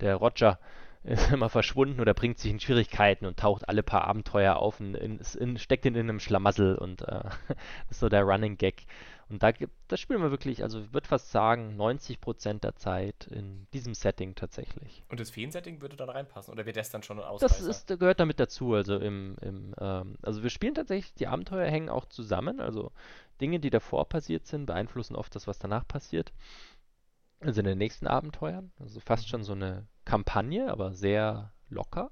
[0.00, 0.58] der Roger,
[1.04, 4.94] ist immer verschwunden oder bringt sich in Schwierigkeiten und taucht alle paar Abenteuer auf und
[4.94, 7.22] in, in, steckt in einem Schlamassel und äh,
[7.90, 8.86] ist so der Running Gag.
[9.30, 13.26] Und da gibt, das spielen wir wirklich, also ich würde fast sagen, 90% der Zeit
[13.30, 15.04] in diesem Setting tatsächlich.
[15.10, 17.70] Und das Feen-Setting würde dann reinpassen oder wird das dann schon ein Das Ausreißer?
[17.70, 18.72] ist, gehört damit dazu.
[18.72, 22.58] Also im, im ähm, also wir spielen tatsächlich, die Abenteuer hängen auch zusammen.
[22.60, 22.90] Also
[23.40, 26.32] Dinge, die davor passiert sind, beeinflussen oft das, was danach passiert.
[27.40, 28.72] Also in den nächsten Abenteuern.
[28.78, 32.10] Also fast schon so eine Kampagne, aber sehr locker.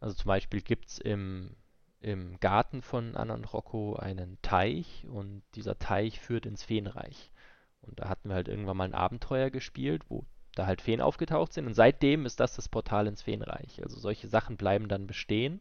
[0.00, 1.54] Also zum Beispiel gibt es im,
[2.00, 7.30] im Garten von Anna und Rocco einen Teich und dieser Teich führt ins Feenreich.
[7.82, 11.52] Und da hatten wir halt irgendwann mal ein Abenteuer gespielt, wo da halt Feen aufgetaucht
[11.52, 11.66] sind.
[11.66, 13.82] Und seitdem ist das das Portal ins Feenreich.
[13.82, 15.60] Also solche Sachen bleiben dann bestehen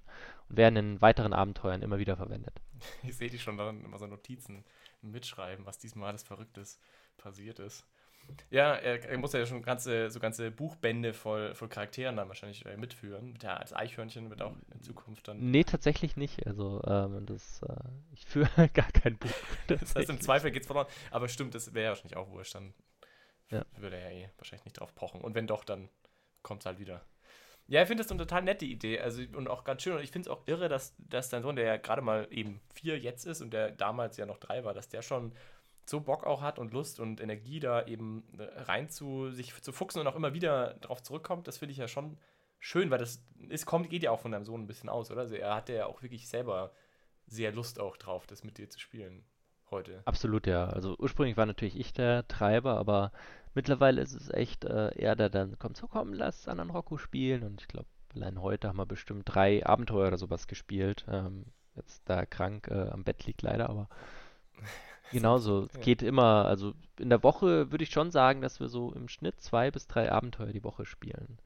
[0.50, 2.62] und werden in weiteren Abenteuern immer wieder verwendet.
[3.04, 4.64] Ich sehe die schon dann immer so Notizen
[5.02, 6.80] mitschreiben, was diesmal alles Verrücktes
[7.18, 7.86] passiert ist.
[8.50, 12.66] Ja, er, er muss ja schon ganze, so ganze Buchbände voll, voll Charakteren dann wahrscheinlich
[12.66, 13.38] äh, mitführen.
[13.42, 15.40] Ja, als Eichhörnchen wird auch in Zukunft dann.
[15.52, 16.46] Nee, tatsächlich nicht.
[16.48, 17.74] Also ähm, das, äh,
[18.14, 19.30] ich führe gar kein Buch.
[19.68, 20.22] Das heißt, im.
[20.22, 20.88] Zweifel geht's verloren.
[21.12, 22.56] Aber stimmt, das wäre ja wahrscheinlich auch wurscht.
[22.56, 22.74] Dann
[23.52, 23.66] Ja.
[23.78, 25.22] würde er ja eh wahrscheinlich nicht drauf pochen.
[25.22, 25.90] Und wenn doch, dann
[26.42, 27.02] kommt's halt wieder.
[27.68, 29.00] Ja, ich finde das eine total nette Idee.
[29.00, 29.94] Also, und auch ganz schön.
[29.96, 32.62] Und ich finde es auch irre, dass, dass dein Sohn, der ja gerade mal eben
[32.74, 35.34] vier jetzt ist und der damals ja noch drei war, dass der schon
[35.90, 39.72] so Bock auch hat und Lust und Energie da eben äh, rein zu sich zu
[39.72, 41.48] fuchsen und auch immer wieder drauf zurückkommt.
[41.48, 42.18] Das finde ich ja schon
[42.60, 45.22] schön, weil das ist, kommt, geht ja auch von deinem Sohn ein bisschen aus, oder?
[45.22, 46.72] Also er hatte ja auch wirklich selber
[47.26, 49.24] sehr Lust auch drauf, das mit dir zu spielen
[49.72, 50.02] heute.
[50.06, 50.68] Absolut, ja.
[50.68, 53.12] Also ursprünglich war natürlich ich der Treiber, aber
[53.54, 57.44] mittlerweile ist es echt äh, er, der dann kommt, so komm, lass anderen Rocco spielen.
[57.44, 61.06] Und ich glaube, allein heute haben wir bestimmt drei Abenteuer oder sowas gespielt.
[61.10, 63.90] Ähm, jetzt da krank äh, am Bett liegt leider, aber
[65.12, 65.64] genauso.
[65.64, 65.82] Es Ja.
[65.82, 69.40] geht immer, also in der Woche würde ich schon sagen, dass wir so im Schnitt
[69.42, 71.40] zwei bis drei Abenteuer die Woche spielen.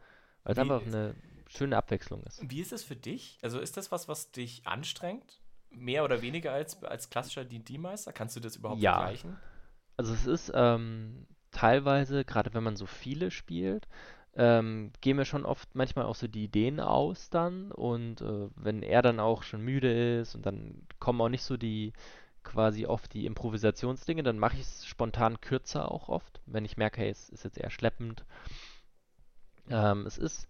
[0.43, 1.15] Weil es einfach eine
[1.47, 2.41] schöne Abwechslung ist.
[2.49, 3.37] Wie ist es für dich?
[3.41, 5.39] Also ist das was, was dich anstrengt?
[5.69, 8.13] Mehr oder weniger als, als klassischer D&D-Meister?
[8.13, 8.97] Kannst du das überhaupt Ja.
[8.97, 9.37] vergleichen?
[9.97, 13.87] Also es ist ähm, teilweise, gerade wenn man so viele spielt,
[14.35, 18.81] ähm, gehen mir schon oft manchmal auch so die Ideen aus dann und äh, wenn
[18.81, 21.93] er dann auch schon müde ist und dann kommen auch nicht so die
[22.43, 27.01] quasi oft die Improvisationsdinge, dann mache ich es spontan kürzer auch oft, wenn ich merke,
[27.01, 28.25] hey, es ist jetzt eher schleppend.
[29.69, 30.47] Ähm, es ist,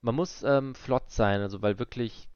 [0.00, 2.28] man muss ähm, flott sein, also weil wirklich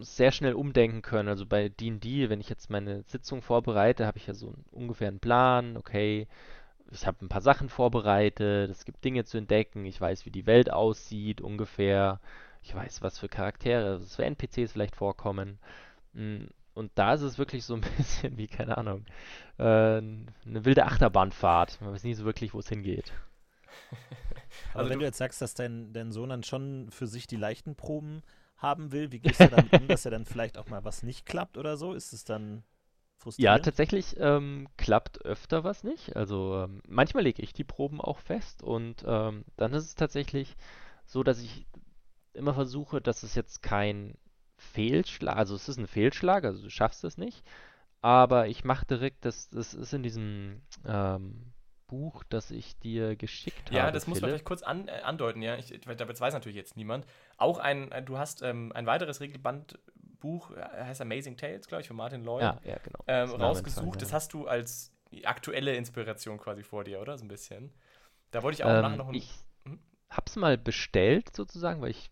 [0.00, 1.28] sehr schnell umdenken können.
[1.28, 5.08] Also bei D&D, wenn ich jetzt meine Sitzung vorbereite, habe ich ja so einen, ungefähr
[5.08, 5.76] einen Plan.
[5.76, 6.26] Okay,
[6.90, 10.46] ich habe ein paar Sachen vorbereitet, es gibt Dinge zu entdecken, ich weiß, wie die
[10.46, 12.20] Welt aussieht ungefähr,
[12.62, 15.58] ich weiß, was für Charaktere, was für NPCs vielleicht vorkommen.
[16.78, 19.04] Und da ist es wirklich so ein bisschen wie, keine Ahnung,
[19.58, 20.30] äh, eine
[20.64, 21.80] wilde Achterbahnfahrt.
[21.82, 23.12] Man weiß nie so wirklich, wo es hingeht.
[24.74, 27.26] Aber Also wenn du- du jetzt sagst, dass dein, dein Sohn dann schon für sich
[27.26, 28.22] die leichten Proben
[28.56, 31.26] haben will, wie gehst du damit um, dass er dann vielleicht auch mal was nicht
[31.26, 31.94] klappt oder so?
[31.94, 32.64] Ist es dann
[33.36, 33.60] Ja, frustrierend?
[33.60, 36.16] tatsächlich ähm, klappt öfter was nicht.
[36.16, 40.56] Also ähm, manchmal lege ich die Proben auch fest und ähm, dann ist es tatsächlich
[41.06, 41.66] so, dass ich
[42.34, 44.16] immer versuche, dass es jetzt kein
[44.58, 47.42] Fehlschlag, also es ist ein Fehlschlag, also du schaffst es nicht,
[48.00, 51.52] aber ich mache direkt, das, das ist in diesem ähm,
[51.86, 53.86] Buch, das ich dir geschickt ja, habe.
[53.86, 54.30] Ja, das muss man Philipp.
[54.30, 55.56] vielleicht kurz an, äh, andeuten, ja.
[55.56, 57.06] Ich, das weiß natürlich jetzt niemand.
[57.38, 61.88] Auch ein, ein du hast ähm, ein weiteres Regelbandbuch, äh, heißt Amazing Tales, glaube ich,
[61.88, 62.42] von Martin Lloyd.
[62.42, 62.98] Ja, ja, genau.
[63.06, 64.02] Ähm, Das rausgesucht.
[64.02, 64.92] Das hast du als
[65.24, 67.16] aktuelle Inspiration quasi vor dir, oder?
[67.16, 67.72] So ein bisschen.
[68.30, 69.14] Da wollte ich auch Ähm, nachher noch ein.
[69.14, 69.32] ich
[69.64, 69.78] Mhm.
[70.10, 72.10] hab's mal bestellt sozusagen, weil ich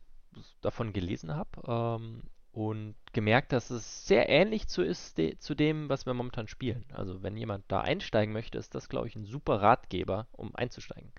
[0.61, 2.23] davon gelesen habe ähm,
[2.57, 6.87] und gemerkt, dass es sehr ähnlich zu ist de zu dem, was wir momentan spielen.
[6.95, 11.13] Also wenn jemand da einsteigen möchte, ist das, glaube ich, ein super Ratgeber, um einzusteigen.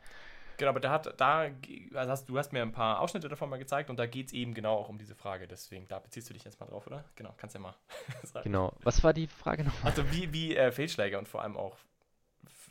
[0.57, 1.51] Genau, aber da hat, da,
[1.93, 4.33] also hast, du hast mir ein paar Ausschnitte davon mal gezeigt und da geht es
[4.33, 5.47] eben genau auch um diese Frage.
[5.47, 7.03] Deswegen, da beziehst du dich jetzt mal drauf, oder?
[7.15, 7.75] Genau, kannst ja mal
[8.23, 8.43] sagen.
[8.43, 8.73] Genau.
[8.81, 9.91] Was war die Frage nochmal?
[9.91, 11.77] Also wie, wie äh, Fehlschläge und vor allem auch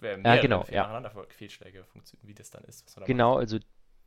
[0.02, 0.83] äh, Ja, genau, ja.
[0.83, 2.96] nacheinander Fehlschläge funktionieren, wie das dann ist.
[3.07, 3.42] Genau, macht.
[3.42, 3.59] also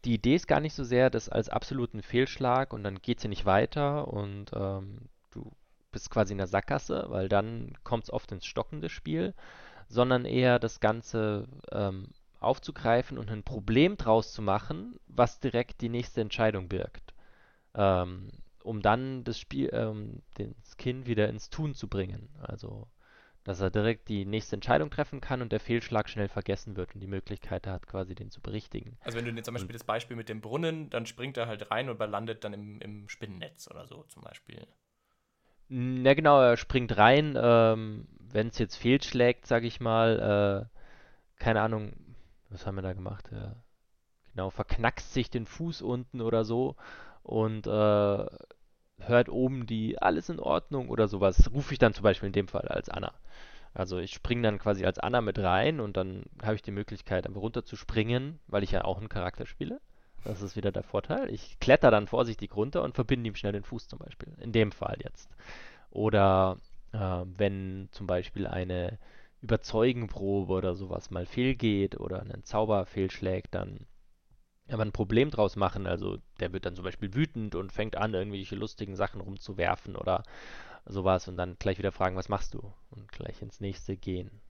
[0.06, 3.30] die Idee ist gar nicht so sehr, das als absoluten Fehlschlag und dann geht's hier
[3.30, 5.52] nicht weiter und ähm, du
[5.92, 9.34] bist quasi in der Sackgasse, weil dann kommt es oft ins Stocken des Spiel,
[9.88, 12.10] sondern eher das Ganze ähm,
[12.40, 17.14] aufzugreifen und ein Problem draus zu machen, was direkt die nächste Entscheidung birgt.
[17.74, 18.30] Ähm,
[18.64, 22.30] um dann das Spiel, ähm, das Kind wieder ins Tun zu bringen.
[22.42, 22.88] Also
[23.50, 27.02] dass er direkt die nächste Entscheidung treffen kann und der Fehlschlag schnell vergessen wird und
[27.02, 28.96] die Möglichkeit hat, quasi den zu berichtigen.
[29.02, 31.72] Also wenn du jetzt zum Beispiel das Beispiel mit dem Brunnen, dann springt er halt
[31.72, 34.68] rein und landet dann im, im Spinnennetz oder so zum Beispiel.
[35.68, 41.62] Na genau, er springt rein, ähm, wenn es jetzt fehlschlägt, sag ich mal, äh, keine
[41.62, 41.94] Ahnung,
[42.50, 43.30] was haben wir da gemacht?
[43.32, 43.56] Ja,
[44.32, 46.76] genau, verknackst sich den Fuß unten oder so
[47.24, 48.26] und äh,
[49.00, 51.52] hört oben die alles in Ordnung oder sowas.
[51.54, 53.14] Rufe ich dann zum Beispiel in dem Fall als Anna.
[53.74, 57.28] Also ich springe dann quasi als Anna mit rein und dann habe ich die Möglichkeit,
[57.28, 59.80] einfach runter zu springen, weil ich ja auch einen Charakter spiele.
[60.24, 61.32] Das ist wieder der Vorteil.
[61.34, 64.34] Ich kletter dann vorsichtig runter und verbinde ihm schnell den Fuß zum Beispiel.
[64.40, 65.30] In dem Fall jetzt.
[65.92, 66.58] Oder
[66.92, 68.98] äh, wenn zum Beispiel eine
[69.42, 73.86] Überzeugenprobe oder sowas mal fehlgeht oder ein Zauber fehlschlägt, dann
[74.72, 75.88] aber ein Problem draus machen.
[75.88, 80.24] Also der wird dann zum Beispiel wütend und fängt an, irgendwelche lustigen Sachen rumzuwerfen oder
[80.86, 82.74] sowas und dann gleich wieder fragen, was machst du?
[82.90, 84.42] Und gleich ins nächste gehen.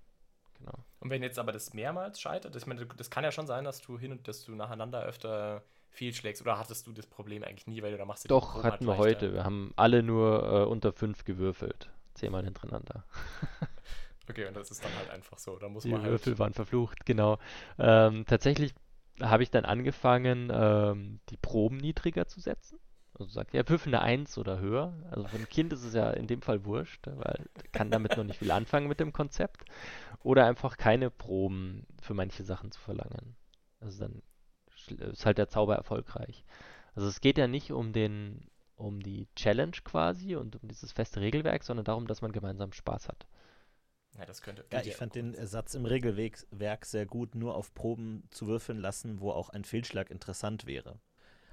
[0.57, 0.73] Genau.
[0.99, 3.81] Und wenn jetzt aber das mehrmals scheitert, ich meine, das kann ja schon sein, dass
[3.81, 7.81] du hin und dass du nacheinander öfter fehlschlägst oder hattest du das Problem eigentlich nie,
[7.81, 9.03] weil du da machst du Doch, hatten wir leichter.
[9.03, 9.33] heute.
[9.33, 11.89] Wir haben alle nur äh, unter fünf gewürfelt.
[12.13, 13.05] Zehnmal hintereinander.
[14.29, 15.57] Okay, und das ist dann halt einfach so.
[15.57, 16.11] Da muss Die man halt.
[16.11, 17.39] Würfel waren verflucht, genau.
[17.79, 18.75] Ähm, tatsächlich
[19.21, 22.79] habe ich dann angefangen, ähm, die Proben niedriger zu setzen.
[23.13, 24.93] Also sagt, ja, würfel eine Eins oder höher.
[25.11, 28.23] Also für ein Kind ist es ja in dem Fall wurscht, weil kann damit noch
[28.23, 29.65] nicht viel anfangen mit dem Konzept.
[30.23, 33.35] Oder einfach keine Proben für manche Sachen zu verlangen.
[33.81, 34.21] Also dann
[34.87, 36.45] ist halt der Zauber erfolgreich.
[36.95, 41.19] Also es geht ja nicht um den, um die Challenge quasi und um dieses feste
[41.19, 43.27] Regelwerk, sondern darum, dass man gemeinsam Spaß hat.
[44.19, 44.65] Ja, das könnte.
[44.71, 48.77] Ja, ich fand den Satz im Regelwerk Werk sehr gut, nur auf Proben zu würfeln
[48.77, 50.99] lassen, wo auch ein Fehlschlag interessant wäre.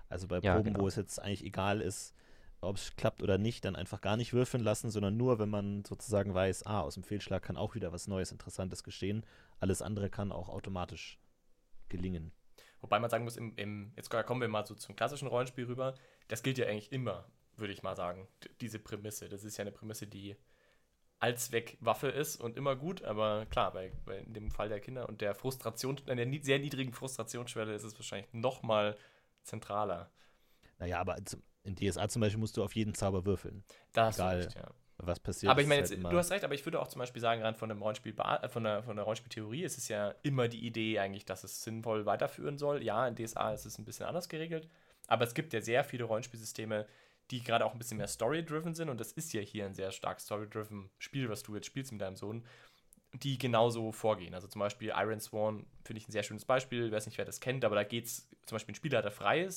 [0.09, 0.81] Also bei Ja, Proben, genau.
[0.81, 2.15] wo es jetzt eigentlich egal ist,
[2.61, 5.85] ob es klappt oder nicht, dann einfach gar nicht würfeln lassen, sondern nur, wenn man
[5.85, 9.25] sozusagen weiß, ah, aus dem Fehlschlag kann auch wieder was Neues, Interessantes geschehen.
[9.61, 11.19] Alles andere kann auch automatisch
[11.89, 12.33] gelingen.
[12.81, 15.95] Wobei man sagen muss, im, im, jetzt kommen wir mal so zum klassischen Rollenspiel rüber.
[16.29, 17.27] Das gilt ja eigentlich immer,
[17.57, 18.27] würde ich mal sagen.
[18.61, 19.29] Diese Prämisse.
[19.29, 20.37] Das ist ja eine Prämisse, die
[21.19, 25.21] Allzweckwaffe ist und immer gut, aber klar, bei, bei in dem Fall der Kinder und
[25.21, 28.97] der Frustration, der sehr niedrigen Frustrationsschwelle ist es wahrscheinlich noch mal
[29.43, 30.11] zentraler.
[30.79, 31.17] Naja, aber
[31.63, 33.65] in DSA zum Beispiel musst du auf jeden Zauber würfeln.
[33.93, 34.39] Da hast Egal.
[34.39, 34.71] du recht, ja.
[34.99, 37.21] Was passiert Aber ich meine, halt du hast recht, aber ich würde auch zum Beispiel
[37.21, 40.49] sagen, rein von dem Rollenspiel, äh, von der, von der Rollenspieltheorie ist es ja immer
[40.49, 42.83] die Idee eigentlich, dass es sinnvoll weiterführen soll.
[42.83, 44.71] Ja, in DSA ist es ein bisschen anders geregelt,
[45.07, 46.87] aber es gibt ja sehr viele Rollenspielsysteme,
[47.31, 49.91] die gerade auch ein bisschen mehr story-driven sind und das ist ja hier ein sehr
[49.91, 52.45] stark story-driven Spiel, was du jetzt spielst mit deinem Sohn,
[53.13, 54.35] die genauso vorgehen.
[54.35, 57.25] Also zum Beispiel Iron Sworn finde ich ein sehr schönes Beispiel, ich weiß nicht, wer
[57.25, 59.49] das kennt, aber da geht es zum Beispiel ein Spieler, der frei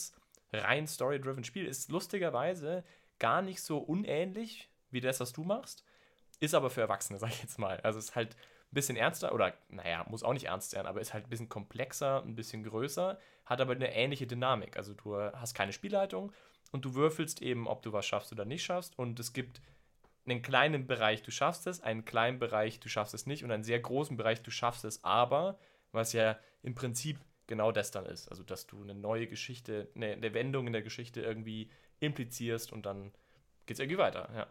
[0.52, 2.84] rein story-driven Spiel, ist lustigerweise
[3.20, 5.84] gar nicht so unähnlich wie das, was du machst,
[6.40, 7.80] ist aber für Erwachsene, sag ich jetzt mal.
[7.82, 11.14] Also ist halt ein bisschen ernster oder, naja, muss auch nicht ernst sein, aber ist
[11.14, 14.78] halt ein bisschen komplexer, ein bisschen größer, hat aber eine ähnliche Dynamik.
[14.78, 16.32] Also du hast keine Spielleitung
[16.72, 19.62] und du würfelst eben, ob du was schaffst oder nicht schaffst und es gibt
[20.26, 23.64] einen kleinen Bereich, du schaffst es, einen kleinen Bereich, du schaffst es nicht und einen
[23.64, 25.60] sehr großen Bereich, du schaffst es aber,
[25.92, 28.30] was ja im Prinzip genau das dann ist.
[28.30, 32.86] Also, dass du eine neue Geschichte, eine, eine Wendung in der Geschichte irgendwie implizierst und
[32.86, 33.12] dann
[33.66, 34.48] geht es irgendwie weiter, ja.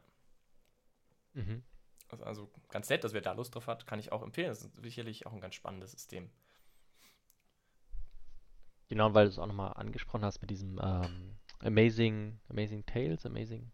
[1.35, 1.63] Mhm.
[2.11, 4.49] Also, also ganz nett, dass wer da Lust drauf hat, kann ich auch empfehlen.
[4.49, 6.31] Das ist sicherlich auch ein ganz spannendes System.
[8.89, 13.71] Genau, weil du es auch nochmal angesprochen hast mit diesem ähm, Amazing, Amazing Tales, Amazing,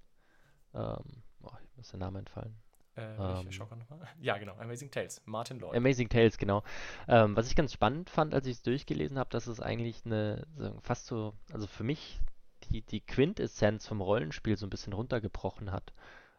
[0.74, 2.56] ähm, oh, ich muss der Name entfallen.
[2.96, 3.48] Äh, Ähm.
[3.48, 3.60] ich.
[4.20, 4.54] Ja, genau.
[4.54, 5.20] Amazing Tales.
[5.24, 5.76] Martin Lloyd.
[5.76, 6.62] Amazing Tales, genau.
[7.08, 10.46] Ähm, was ich ganz spannend fand, als ich es durchgelesen habe, dass es eigentlich eine,
[10.56, 12.20] so, fast so, also für mich
[12.70, 15.92] die, die Quintessenz vom Rollenspiel so ein bisschen runtergebrochen hat.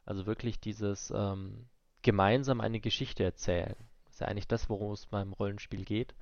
[0.06, 1.68] Also wirklich dieses ähm,
[2.02, 3.76] gemeinsam eine Geschichte erzählen.
[4.10, 6.16] ist ja eigentlich das, worum es beim Rollenspiel geht.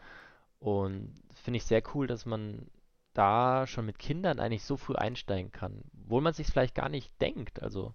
[0.60, 2.70] Und finde ich sehr cool, dass man
[3.14, 7.12] da schon mit Kindern eigentlich so früh einsteigen kann, obwohl man sich vielleicht gar nicht
[7.22, 7.62] denkt.
[7.62, 7.94] Also,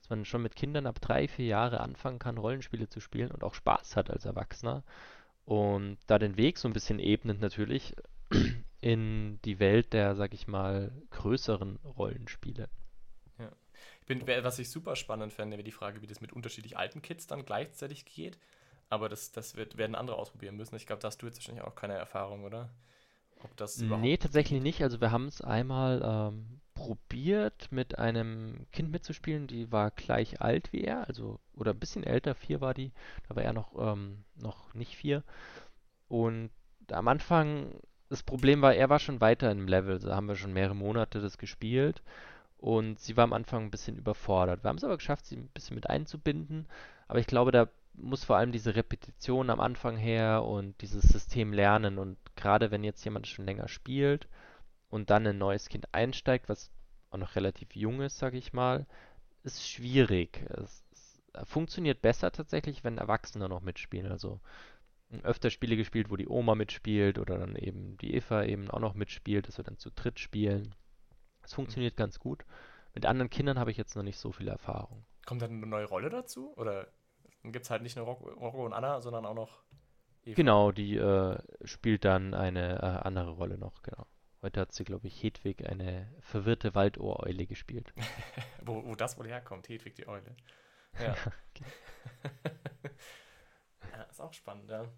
[0.00, 3.44] dass man schon mit Kindern ab drei, vier Jahre anfangen kann, Rollenspiele zu spielen und
[3.44, 4.82] auch Spaß hat als Erwachsener.
[5.44, 7.94] Und da den Weg so ein bisschen ebnet natürlich
[8.80, 12.68] in die Welt der, sag ich mal, größeren Rollenspiele.
[14.00, 17.02] Ich bin, was ich super spannend fände, wäre die Frage, wie das mit unterschiedlich alten
[17.02, 18.38] Kids dann gleichzeitig geht.
[18.88, 20.76] Aber das, das wird, werden andere ausprobieren müssen.
[20.76, 22.70] Ich glaube, da hast du jetzt wahrscheinlich auch keine Erfahrung, oder?
[23.42, 23.78] Ob das.
[23.78, 24.82] Nee, tatsächlich nicht.
[24.82, 30.72] Also wir haben es einmal ähm, probiert, mit einem Kind mitzuspielen, die war gleich alt
[30.72, 32.92] wie er, also oder ein bisschen älter, vier war die,
[33.28, 35.24] da war er noch, ähm, noch nicht vier.
[36.08, 36.50] Und
[36.92, 37.72] am Anfang,
[38.08, 41.20] das Problem war, er war schon weiter im Level, da haben wir schon mehrere Monate
[41.20, 42.02] das gespielt
[42.58, 44.62] und sie war am Anfang ein bisschen überfordert.
[44.62, 46.68] Wir haben es aber geschafft, sie ein bisschen mit einzubinden,
[47.08, 51.52] aber ich glaube, da muss vor allem diese Repetition am Anfang her und dieses System
[51.52, 51.98] lernen.
[51.98, 54.28] Und gerade wenn jetzt jemand schon länger spielt
[54.88, 56.70] und dann ein neues Kind einsteigt, was
[57.10, 58.86] auch noch relativ jung ist, sage ich mal,
[59.42, 60.44] ist schwierig.
[60.50, 64.10] Es, es funktioniert besser tatsächlich, wenn Erwachsene noch mitspielen.
[64.10, 64.40] Also
[65.22, 68.94] öfter Spiele gespielt, wo die Oma mitspielt oder dann eben die Eva eben auch noch
[68.94, 70.74] mitspielt, dass wir dann zu dritt spielen.
[71.42, 72.44] Es funktioniert ganz gut.
[72.94, 75.04] Mit anderen Kindern habe ich jetzt noch nicht so viel Erfahrung.
[75.26, 76.52] Kommt dann eine neue Rolle dazu?
[76.56, 76.88] Oder
[77.52, 79.62] gibt es halt nicht nur Rocco, Rocco und Anna, sondern auch noch
[80.24, 80.34] Eva?
[80.34, 84.06] Genau, die äh, spielt dann eine äh, andere Rolle noch, genau.
[84.42, 87.92] Heute hat sie, glaube ich, Hedwig, eine verwirrte Waldohreule gespielt.
[88.64, 90.36] Wo, wo das wohl herkommt, Hedwig die Eule.
[90.98, 91.14] Ja.
[93.92, 94.88] ja, ist auch spannend, ja.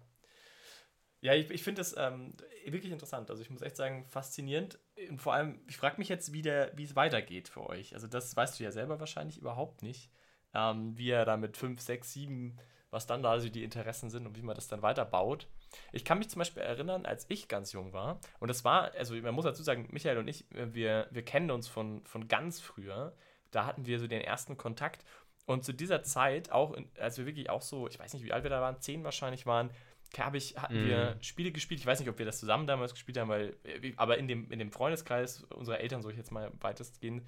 [1.19, 2.33] Ja, ich, ich finde das ähm,
[2.65, 3.29] wirklich interessant.
[3.29, 4.79] Also ich muss echt sagen, faszinierend.
[5.09, 7.93] Und vor allem, ich frage mich jetzt, wie, der, wie es weitergeht für euch.
[7.93, 10.09] Also das weißt du ja selber wahrscheinlich überhaupt nicht.
[10.53, 12.57] Ähm, wie er da mit 5, 6, 7,
[12.91, 15.47] was dann da also die Interessen sind und wie man das dann weiterbaut.
[15.91, 19.15] Ich kann mich zum Beispiel erinnern, als ich ganz jung war, und das war, also
[19.15, 22.59] man muss dazu sagen, Michael und ich, äh, wir, wir kennen uns von, von ganz
[22.59, 23.13] früher.
[23.51, 25.05] Da hatten wir so den ersten Kontakt.
[25.45, 28.33] Und zu dieser Zeit, auch, in, als wir wirklich auch so, ich weiß nicht, wie
[28.33, 29.71] alt wir da waren, zehn wahrscheinlich waren,
[30.17, 31.23] hab ich, hatten wir Mhm.
[31.23, 31.79] Spiele gespielt.
[31.79, 34.51] Ich weiß nicht, ob wir das zusammen damals gespielt haben, weil, äh, aber in dem,
[34.51, 37.23] in dem Freundeskreis unserer Eltern, so ich jetzt mal weitestgehend,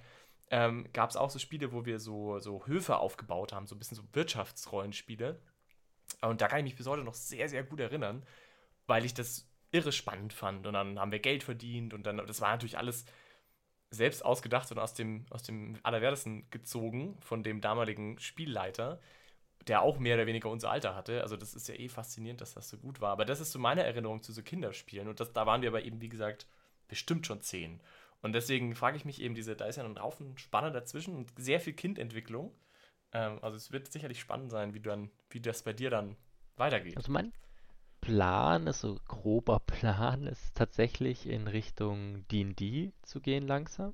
[0.51, 3.79] ähm, gab es auch so Spiele, wo wir so, so Höfe aufgebaut haben, so ein
[3.79, 5.39] bisschen so Wirtschaftsrollenspiele.
[6.21, 8.23] Und da kann ich mich bis heute noch sehr, sehr gut erinnern,
[8.85, 10.67] weil ich das irre spannend fand.
[10.67, 13.05] Und dann haben wir Geld verdient und dann, das war natürlich alles
[13.91, 18.99] selbst ausgedacht und aus dem, aus dem Allerwertesten gezogen von dem damaligen Spielleiter,
[19.67, 21.21] der auch mehr oder weniger unser Alter hatte.
[21.21, 23.11] Also das ist ja eh faszinierend, dass das so gut war.
[23.11, 25.07] Aber das ist so meine Erinnerung zu so Kinderspielen.
[25.07, 26.45] Und das, da waren wir aber eben, wie gesagt,
[26.87, 27.81] bestimmt schon zehn.
[28.21, 31.31] Und deswegen frage ich mich eben, diese, da ist ja ein Haufen Spanne dazwischen und
[31.37, 32.53] sehr viel Kindentwicklung.
[33.13, 36.15] Ähm, also es wird sicherlich spannend sein, wie, dann, wie das bei dir dann
[36.57, 36.97] weitergeht.
[36.97, 37.33] Also mein
[37.99, 43.93] Plan ist, so grober Plan ist tatsächlich in Richtung D&D zu gehen langsam.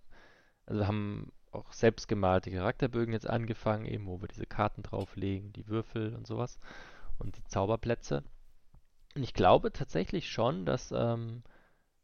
[0.65, 5.67] Also wir haben auch selbstgemalte Charakterbögen jetzt angefangen, eben wo wir diese Karten drauflegen, die
[5.67, 6.59] Würfel und sowas
[7.17, 8.23] und die Zauberplätze.
[9.15, 11.43] Und ich glaube tatsächlich schon, dass ähm,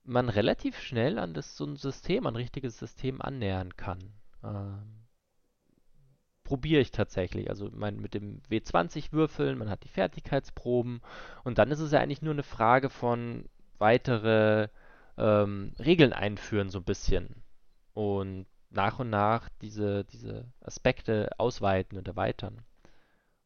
[0.03, 4.13] man relativ schnell an das so ein System, ein richtiges System annähern kann.
[4.43, 5.03] Ähm,
[6.43, 7.49] probiere ich tatsächlich.
[7.49, 11.01] Also mein, mit dem W20 würfeln, man hat die Fertigkeitsproben
[11.43, 13.45] und dann ist es ja eigentlich nur eine Frage von
[13.77, 14.67] weitere
[15.17, 17.43] ähm, Regeln einführen, so ein bisschen.
[17.93, 22.61] Und nach und nach diese, diese Aspekte ausweiten und erweitern.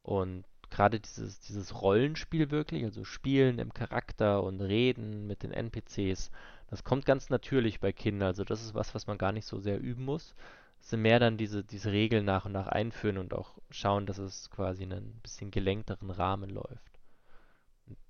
[0.02, 6.32] Und gerade dieses, dieses Rollenspiel wirklich, also Spielen im Charakter und Reden mit den NPCs,
[6.70, 8.28] das kommt ganz natürlich bei Kindern.
[8.28, 10.36] Also das ist was, was man gar nicht so sehr üben muss.
[10.82, 14.18] Es sind mehr dann diese, diese Regeln nach und nach einführen und auch schauen, dass
[14.18, 17.00] es quasi in einen bisschen gelenkteren Rahmen läuft.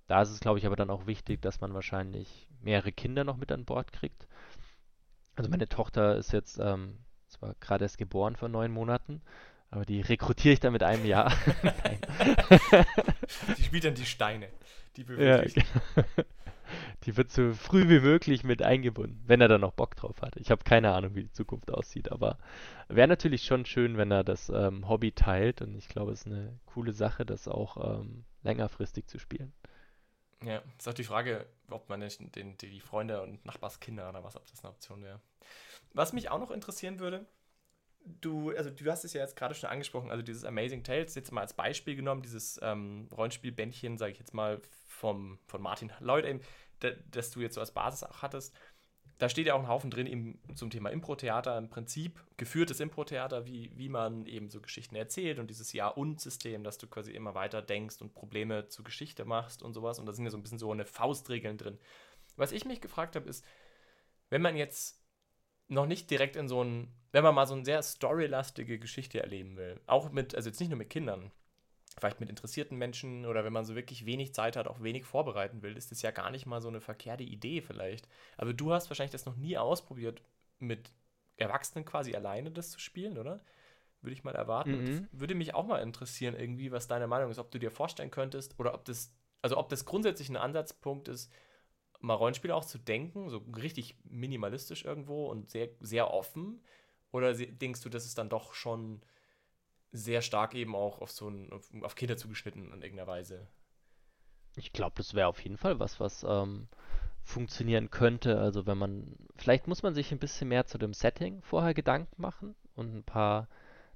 [0.07, 3.37] Da ist es, glaube ich, aber dann auch wichtig, dass man wahrscheinlich mehrere Kinder noch
[3.37, 4.27] mit an Bord kriegt.
[5.35, 6.97] Also meine Tochter ist jetzt ähm,
[7.27, 9.21] zwar gerade erst geboren vor neun Monaten,
[9.69, 11.33] aber die rekrutiere ich dann mit einem Jahr.
[11.63, 11.99] Nein.
[13.57, 14.47] Die spielt dann die Steine.
[14.95, 16.07] Die Ja, genau.
[17.03, 20.35] Die wird so früh wie möglich mit eingebunden, wenn er dann noch Bock drauf hat.
[20.35, 22.37] Ich habe keine Ahnung, wie die Zukunft aussieht, aber
[22.89, 26.27] wäre natürlich schon schön, wenn er das ähm, Hobby teilt und ich glaube, es ist
[26.27, 29.53] eine coole Sache, das auch ähm, längerfristig zu spielen.
[30.43, 34.35] Ja, ist auch die Frage, ob man nicht den, die Freunde und Nachbarskinder oder was,
[34.35, 35.19] ob das eine Option wäre.
[35.93, 37.25] Was mich auch noch interessieren würde,
[38.21, 41.31] du, also du hast es ja jetzt gerade schon angesprochen, also dieses Amazing Tales, jetzt
[41.31, 46.25] mal als Beispiel genommen, dieses ähm, Rollenspielbändchen, sage ich jetzt mal, vom, von Martin Lloyd
[46.25, 46.41] eben,
[47.11, 48.53] das du jetzt so als Basis auch hattest
[49.17, 53.45] da steht ja auch ein Haufen drin eben zum Thema Impro-Theater im Prinzip, geführtes Impro-Theater,
[53.45, 57.61] wie, wie man eben so Geschichten erzählt und dieses Ja-und-System, dass du quasi immer weiter
[57.61, 59.97] denkst und Probleme zur Geschichte machst und sowas.
[59.97, 61.79] Und da sind ja so ein bisschen so eine Faustregeln drin.
[62.35, 63.43] Was ich mich gefragt habe, ist,
[64.29, 65.01] wenn man jetzt
[65.67, 69.57] noch nicht direkt in so ein, wenn man mal so eine sehr storylastige Geschichte erleben
[69.57, 71.31] will, auch mit, also jetzt nicht nur mit Kindern,
[71.99, 75.61] vielleicht mit interessierten Menschen oder wenn man so wirklich wenig Zeit hat, auch wenig vorbereiten
[75.61, 78.07] will, ist das ja gar nicht mal so eine verkehrte Idee vielleicht.
[78.37, 80.21] Aber du hast wahrscheinlich das noch nie ausprobiert,
[80.59, 80.91] mit
[81.37, 83.43] Erwachsenen quasi alleine das zu spielen, oder?
[84.01, 84.83] Würde ich mal erwarten.
[84.83, 85.07] Mhm.
[85.11, 88.59] würde mich auch mal interessieren, irgendwie, was deine Meinung ist, ob du dir vorstellen könntest
[88.59, 89.11] oder ob das,
[89.41, 91.31] also ob das grundsätzlich ein Ansatzpunkt ist,
[91.99, 96.61] mal Rollenspiele auch zu denken, so richtig minimalistisch irgendwo und sehr, sehr offen.
[97.11, 99.01] Oder denkst du, das ist dann doch schon
[99.91, 101.51] sehr stark eben auch auf so ein,
[101.83, 103.47] auf, Kinder zugeschnitten in irgendeiner Weise.
[104.55, 106.67] Ich glaube, das wäre auf jeden Fall was, was ähm,
[107.23, 108.39] funktionieren könnte.
[108.39, 112.21] Also wenn man, vielleicht muss man sich ein bisschen mehr zu dem Setting vorher Gedanken
[112.21, 113.47] machen und ein paar,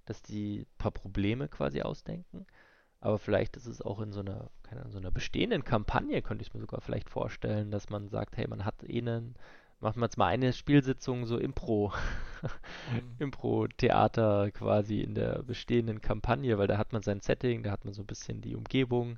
[0.06, 2.46] dass die paar Probleme quasi ausdenken.
[3.02, 6.44] Aber vielleicht ist es auch in so einer, keine Ahnung, so einer bestehenden Kampagne, könnte
[6.44, 9.36] ich es mir sogar vielleicht vorstellen, dass man sagt, hey, man hat eh einen
[9.82, 11.92] machen wir jetzt mal eine Spielsitzung so Impro,
[12.92, 13.16] mhm.
[13.20, 17.94] Impro-Theater quasi in der bestehenden Kampagne, weil da hat man sein Setting, da hat man
[17.94, 19.18] so ein bisschen die Umgebung.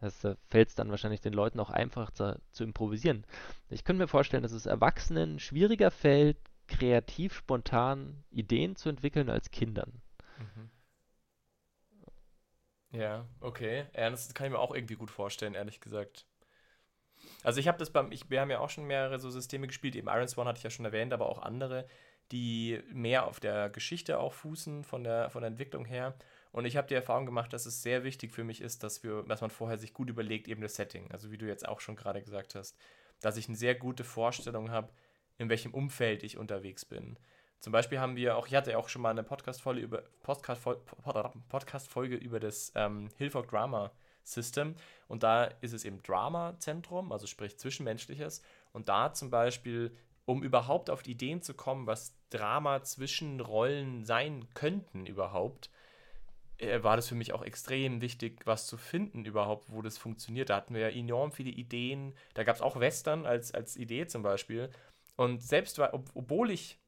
[0.00, 3.24] Das da fällt es dann wahrscheinlich den Leuten auch einfach zu, zu improvisieren.
[3.70, 6.36] Ich könnte mir vorstellen, dass es Erwachsenen schwieriger fällt,
[6.68, 9.92] kreativ, spontan Ideen zu entwickeln als Kindern.
[10.38, 10.70] Mhm.
[12.94, 13.86] Ja, okay.
[13.94, 16.26] Ja, das kann ich mir auch irgendwie gut vorstellen, ehrlich gesagt.
[17.42, 19.96] Also ich habe das beim, ich, wir haben ja auch schon mehrere so Systeme gespielt,
[19.96, 21.86] eben Iron Swan hatte ich ja schon erwähnt, aber auch andere,
[22.32, 26.14] die mehr auf der Geschichte auch fußen von der, von der Entwicklung her.
[26.52, 29.24] Und ich habe die Erfahrung gemacht, dass es sehr wichtig für mich ist, dass wir,
[29.24, 31.10] dass man vorher sich gut überlegt, eben das Setting.
[31.10, 32.76] Also wie du jetzt auch schon gerade gesagt hast,
[33.20, 34.92] dass ich eine sehr gute Vorstellung habe,
[35.38, 37.18] in welchem Umfeld ich unterwegs bin.
[37.64, 40.66] Zum Beispiel haben wir auch, ich hatte auch schon mal eine Podcast-Folge über, Podcast,
[41.96, 43.90] über das ähm, Hillfolk Drama
[44.22, 44.74] System.
[45.08, 48.42] Und da ist es eben Drama-Zentrum, also sprich Zwischenmenschliches.
[48.74, 49.96] Und da zum Beispiel,
[50.26, 55.70] um überhaupt auf Ideen zu kommen, was Drama zwischen Rollen sein könnten überhaupt,
[56.58, 60.50] äh, war das für mich auch extrem wichtig, was zu finden überhaupt, wo das funktioniert.
[60.50, 62.12] Da hatten wir ja enorm viele Ideen.
[62.34, 64.68] Da gab es auch Western als, als Idee zum Beispiel.
[65.16, 66.78] Und selbst, ob, obwohl ich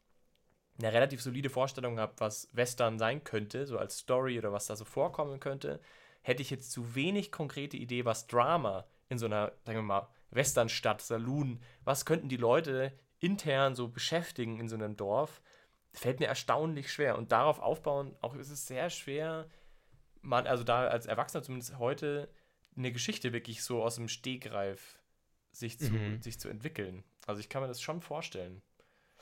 [0.79, 4.77] eine relativ solide Vorstellung habe, was Western sein könnte, so als Story oder was da
[4.77, 5.81] so vorkommen könnte,
[6.23, 10.09] hätte ich jetzt zu wenig konkrete Idee, was Drama in so einer, sagen wir mal,
[10.31, 15.41] Westernstadt, Saloon, was könnten die Leute intern so beschäftigen in so einem Dorf,
[15.93, 17.17] fällt mir erstaunlich schwer.
[17.17, 19.49] Und darauf aufbauen, auch ist es sehr schwer,
[20.21, 22.29] man, also da als Erwachsener zumindest heute,
[22.77, 24.99] eine Geschichte wirklich so aus dem Stegreif
[25.53, 26.21] sich zu, mhm.
[26.21, 27.05] sich zu entwickeln.
[27.27, 28.61] Also ich kann mir das schon vorstellen.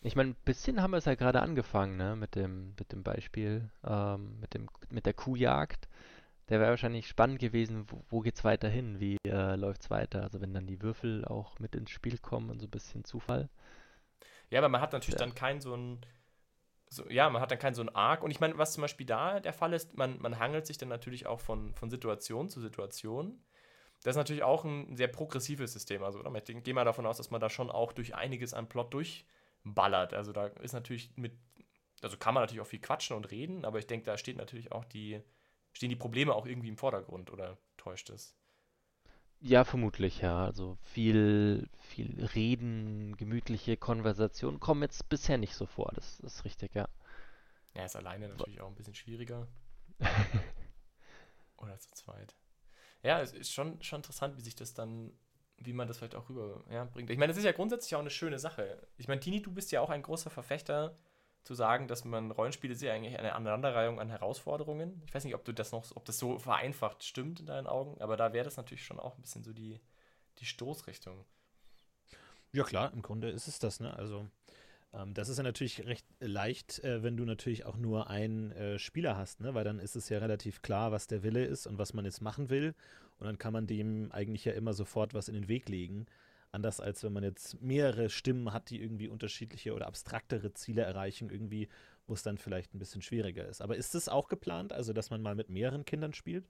[0.04, 3.02] Ich meine, ein bisschen haben wir es ja gerade angefangen, ne, mit dem, mit dem
[3.02, 5.88] Beispiel, ähm, mit dem, mit der Kuhjagd
[6.48, 9.00] der wäre wahrscheinlich spannend gewesen, wo, wo geht's weiter hin?
[9.00, 10.22] Wie äh, läuft's weiter?
[10.22, 13.48] Also wenn dann die Würfel auch mit ins Spiel kommen und so ein bisschen Zufall.
[14.50, 15.24] Ja, aber man hat natürlich ja.
[15.26, 16.04] dann kein so ein
[16.90, 18.22] so, ja, man hat dann keinen so ein Arc.
[18.22, 20.90] Und ich meine, was zum Beispiel da der Fall ist, man, man hangelt sich dann
[20.90, 23.42] natürlich auch von, von Situation zu Situation.
[24.02, 26.04] Das ist natürlich auch ein sehr progressives System.
[26.04, 26.30] Also, oder?
[26.36, 28.92] ich gehe mal davon aus, dass man da schon auch durch einiges an Plot
[29.64, 30.14] durchballert.
[30.14, 31.32] Also, da ist natürlich mit,
[32.02, 34.72] also kann man natürlich auch viel quatschen und reden, aber ich denke, da steht natürlich
[34.72, 35.20] auch die,
[35.72, 38.36] stehen die Probleme auch irgendwie im Vordergrund oder täuscht es?
[39.40, 40.44] Ja, vermutlich, ja.
[40.44, 45.92] Also viel, viel Reden, gemütliche Konversationen kommen jetzt bisher nicht so vor.
[45.94, 46.88] Das, das ist richtig, ja.
[47.74, 49.48] Ja, ist alleine natürlich auch ein bisschen schwieriger.
[51.56, 52.34] Oder zu zweit.
[53.02, 55.12] Ja, es ist schon, schon interessant, wie sich das dann,
[55.64, 57.08] wie man das vielleicht auch rüberbringt.
[57.08, 58.86] Ja, ich meine, das ist ja grundsätzlich auch eine schöne Sache.
[58.96, 60.96] Ich meine, Tini, du bist ja auch ein großer Verfechter
[61.44, 65.02] zu sagen, dass man Rollenspiele sehr eigentlich eine Aneinanderreihung an Herausforderungen.
[65.06, 68.00] Ich weiß nicht, ob du das noch, ob das so vereinfacht stimmt in deinen Augen,
[68.00, 69.78] aber da wäre das natürlich schon auch ein bisschen so die,
[70.38, 71.24] die Stoßrichtung.
[72.52, 73.94] Ja klar, im Grunde ist es das, ne?
[73.94, 74.26] Also
[74.94, 78.78] ähm, das ist ja natürlich recht leicht, äh, wenn du natürlich auch nur einen äh,
[78.78, 79.54] Spieler hast, ne?
[79.54, 82.22] Weil dann ist es ja relativ klar, was der Wille ist und was man jetzt
[82.22, 82.74] machen will.
[83.18, 86.06] Und dann kann man dem eigentlich ja immer sofort was in den Weg legen.
[86.50, 91.30] Anders als wenn man jetzt mehrere Stimmen hat, die irgendwie unterschiedliche oder abstraktere Ziele erreichen,
[91.30, 91.68] irgendwie,
[92.06, 93.60] wo es dann vielleicht ein bisschen schwieriger ist.
[93.60, 96.48] Aber ist es auch geplant, also dass man mal mit mehreren Kindern spielt?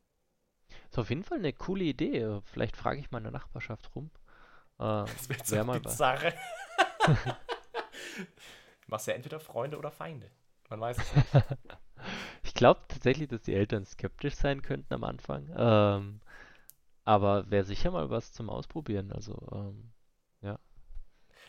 [0.91, 2.41] Ist auf jeden Fall eine coole Idee.
[2.45, 4.11] Vielleicht frage ich mal in der Nachbarschaft rum.
[4.79, 5.81] Äh, Das wäre wär so mal
[7.07, 10.31] du machst ja entweder Freunde oder Feinde.
[10.69, 11.29] Man weiß es nicht.
[12.43, 15.49] Ich glaube tatsächlich, dass die Eltern skeptisch sein könnten am Anfang.
[15.57, 16.21] Ähm,
[17.05, 19.13] aber wäre sicher mal was zum Ausprobieren.
[19.13, 19.93] Also, ähm,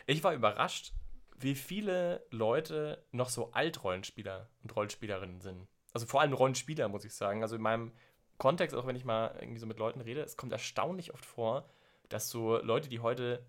[0.08, 0.94] Ich war überrascht,
[1.38, 5.68] wie viele Leute noch so Altrollenspieler und Rollenspielerinnen sind.
[5.94, 7.42] Also vor allem Rollenspieler, muss ich sagen.
[7.42, 7.92] Also in meinem
[8.38, 11.70] Kontext, auch wenn ich mal irgendwie so mit Leuten rede, es kommt erstaunlich oft vor,
[12.10, 13.46] dass so Leute, die heute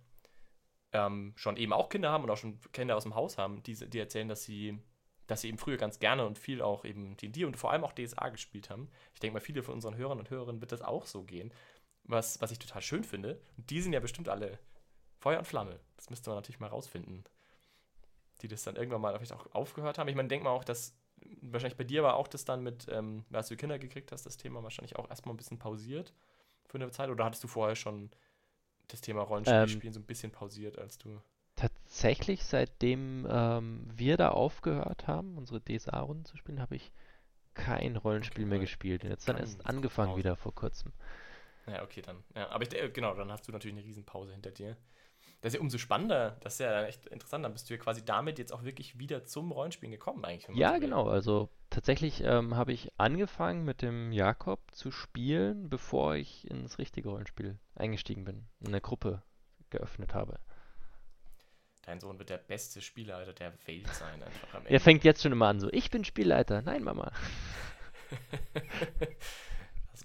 [0.92, 3.74] ähm, schon eben auch Kinder haben und auch schon Kinder aus dem Haus haben, die,
[3.74, 4.78] die erzählen, dass sie,
[5.26, 7.92] dass sie eben früher ganz gerne und viel auch eben D&D und vor allem auch
[7.92, 8.88] DSA gespielt haben.
[9.12, 11.52] Ich denke mal, viele von unseren Hörern und Hörerinnen wird das auch so gehen,
[12.08, 13.40] was, was ich total schön finde.
[13.56, 14.58] Und die sind ja bestimmt alle
[15.18, 15.80] Feuer und Flamme.
[15.96, 17.24] Das müsste man natürlich mal rausfinden.
[18.42, 20.08] Die das dann irgendwann mal vielleicht auch aufgehört haben.
[20.08, 20.94] Ich meine, denk mal auch, dass
[21.40, 24.36] wahrscheinlich bei dir war auch das dann mit, ähm, als du Kinder gekriegt hast, das
[24.36, 26.12] Thema wahrscheinlich auch erstmal ein bisschen pausiert
[26.66, 27.10] für eine Zeit.
[27.10, 28.10] Oder hattest du vorher schon
[28.88, 31.20] das Thema Rollenspiel Ähm, so ein bisschen pausiert, als du.
[31.56, 36.92] tatsächlich, seitdem ähm, wir da aufgehört haben, unsere DSA-Runden zu spielen, habe ich
[37.54, 39.04] kein Rollenspiel Okay, mehr gespielt.
[39.04, 40.92] Und jetzt dann erst angefangen wieder vor kurzem.
[41.68, 42.22] Ja, okay, dann.
[42.34, 44.76] Ja, aber ich, äh, genau, dann hast du natürlich eine Riesenpause hinter dir.
[45.40, 46.36] Das ist ja umso spannender.
[46.40, 47.44] Das ist ja echt interessant.
[47.44, 50.56] Dann bist du ja quasi damit jetzt auch wirklich wieder zum Rollenspielen gekommen, eigentlich.
[50.56, 51.08] Ja, so genau.
[51.08, 57.10] Also tatsächlich ähm, habe ich angefangen mit dem Jakob zu spielen, bevor ich ins richtige
[57.10, 59.22] Rollenspiel eingestiegen bin, eine Gruppe
[59.70, 60.38] geöffnet habe.
[61.82, 64.80] Dein Sohn wird der beste Spielleiter der Welt sein, einfach am Er Ende.
[64.80, 66.62] fängt jetzt schon immer an so, ich bin Spielleiter.
[66.62, 67.12] Nein, Mama.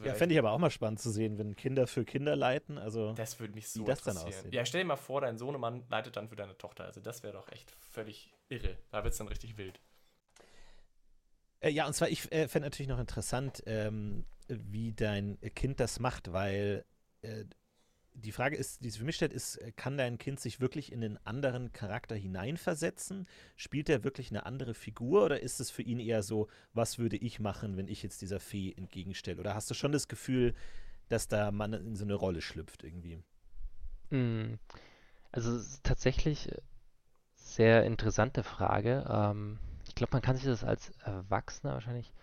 [0.03, 2.77] Ja, fände ich aber auch mal spannend zu sehen, wenn Kinder für Kinder leiten.
[2.77, 4.39] Also, Das würde mich so das dann interessieren.
[4.39, 4.53] aussehen.
[4.53, 6.85] Ja, stell dir mal vor, dein Sohnemann leitet dann für deine Tochter.
[6.85, 8.77] Also das wäre doch echt völlig irre.
[8.89, 9.79] Da wird es dann richtig wild.
[11.59, 15.99] Äh, ja, und zwar, ich äh, fände natürlich noch interessant, ähm, wie dein Kind das
[15.99, 16.85] macht, weil
[17.21, 17.45] äh,
[18.13, 20.91] die Frage ist, die sich für mich stellt, ist, äh, kann dein Kind sich wirklich
[20.91, 23.27] in einen anderen Charakter hineinversetzen?
[23.55, 27.17] Spielt er wirklich eine andere Figur oder ist es für ihn eher so, was würde
[27.17, 29.39] ich machen, wenn ich jetzt dieser Fee entgegenstelle?
[29.39, 30.53] Oder hast du schon das Gefühl,
[31.09, 33.23] dass da man in so eine Rolle schlüpft irgendwie?
[34.11, 34.55] Mm,
[35.31, 36.57] Also es ist tatsächlich äh,
[37.35, 39.05] sehr interessante Frage.
[39.09, 42.13] Ähm, ich glaube, man kann sich das als Erwachsener wahrscheinlich.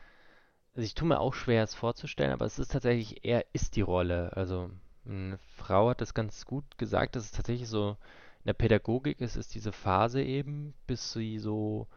[0.74, 3.82] Also ich tue mir auch schwer, es vorzustellen, aber es ist tatsächlich, er ist die
[3.82, 4.36] Rolle.
[4.36, 4.70] Also
[5.09, 7.97] eine Frau hat das ganz gut gesagt, dass es tatsächlich so
[8.41, 11.89] in der Pädagogik ist, ist diese Phase eben, bis sie so,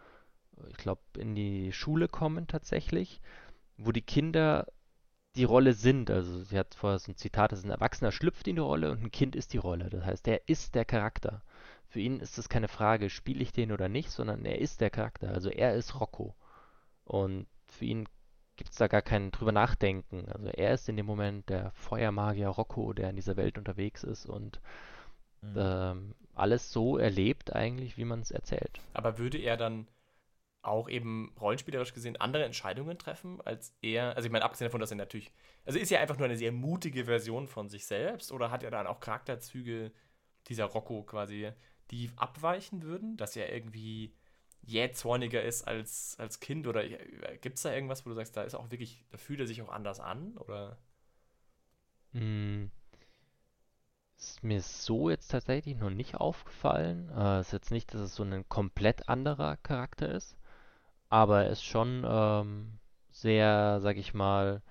[0.70, 3.22] ich glaube, in die Schule kommen tatsächlich,
[3.78, 4.68] wo die Kinder
[5.36, 6.12] die Rolle sind.
[6.12, 8.91] Also sie hat vorher so ein Zitat, das ist ein Erwachsener schlüpft in die Rolle
[8.91, 9.89] und ein Kind ist die Rolle.
[9.89, 11.41] Das heißt, er ist der Charakter.
[11.88, 14.89] Für ihn ist es keine Frage, spiele ich den oder nicht, sondern er ist der
[14.89, 15.30] Charakter.
[15.30, 16.36] Also er ist Rocco.
[17.05, 18.07] Und für ihn
[18.62, 20.26] gibt es da gar kein drüber nachdenken.
[20.32, 24.28] Also er ist in dem Moment der Feuermagier Rocco, der in dieser Welt unterwegs ist
[24.28, 24.62] und
[25.43, 25.55] Mhm.
[25.55, 28.82] ähm, alles so erlebt eigentlich, wie man es erzählt.
[28.93, 29.88] Aber würde er dann
[30.64, 34.91] auch eben rollenspielerisch gesehen andere Entscheidungen treffen, als er, also ich meine, abgesehen davon, dass
[34.91, 35.32] er natürlich,
[35.66, 38.72] also ist er einfach nur eine sehr mutige Version von sich selbst oder hat er
[38.72, 39.91] dann auch Charakterzüge
[40.47, 41.51] dieser Rocco quasi,
[41.91, 44.14] die abweichen würden, dass er irgendwie
[44.64, 48.55] jähzorniger ist als, als Kind oder gibt es da irgendwas, wo du sagst, da ist
[48.55, 50.78] auch wirklich, da fühlt er sich auch anders an oder?
[52.14, 52.72] Hm.
[54.18, 57.09] Ist mir so jetzt tatsächlich noch nicht aufgefallen.
[57.09, 60.38] Äh, ist jetzt nicht, dass es so ein komplett anderer Charakter ist,
[61.09, 64.62] aber er ist schon ähm, sehr, sag ich mal,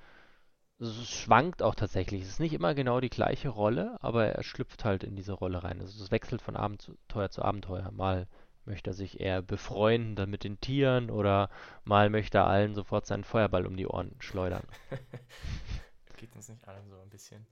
[0.78, 2.22] es schwankt auch tatsächlich.
[2.22, 5.62] Es ist nicht immer genau die gleiche Rolle, aber er schlüpft halt in diese Rolle
[5.62, 5.80] rein.
[5.80, 7.90] Also es wechselt von Abenteuer zu Abenteuer.
[7.92, 8.28] Mal
[8.70, 11.50] möchte er sich eher befreunden dann mit den Tieren oder
[11.84, 14.66] mal möchte er allen sofort seinen Feuerball um die Ohren schleudern.
[16.16, 17.46] Geht uns nicht allen so ein bisschen.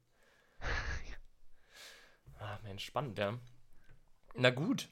[2.39, 3.39] ah, Mensch, spannend, ja.
[4.35, 4.89] Na gut.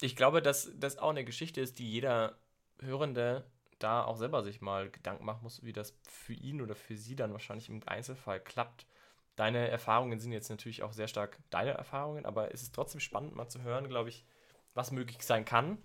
[0.00, 2.38] Ich glaube, dass das auch eine Geschichte ist, die jeder
[2.80, 6.96] Hörende da auch selber sich mal Gedanken machen muss, wie das für ihn oder für
[6.96, 8.86] sie dann wahrscheinlich im Einzelfall klappt.
[9.36, 13.34] Deine Erfahrungen sind jetzt natürlich auch sehr stark deine Erfahrungen, aber es ist trotzdem spannend
[13.34, 14.24] mal zu hören, glaube ich,
[14.74, 15.78] was möglich sein kann.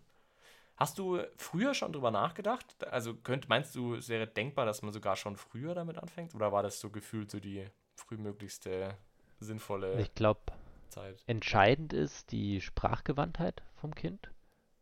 [0.78, 2.86] Hast du früher schon drüber nachgedacht?
[2.88, 6.36] Also könnt, meinst du, es wäre denkbar, dass man sogar schon früher damit anfängt?
[6.36, 8.98] Oder war das so gefühlt so die frühmöglichste
[9.40, 10.42] sinnvolle Ich glaube,
[10.90, 11.26] Zeit?
[11.28, 14.32] entscheidend ist die Sprachgewandtheit vom Kind.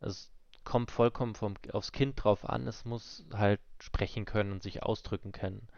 [0.00, 0.30] Es
[0.64, 2.66] kommt vollkommen vom, aufs Kind drauf an.
[2.66, 5.68] Es muss halt sprechen können und sich ausdrücken können,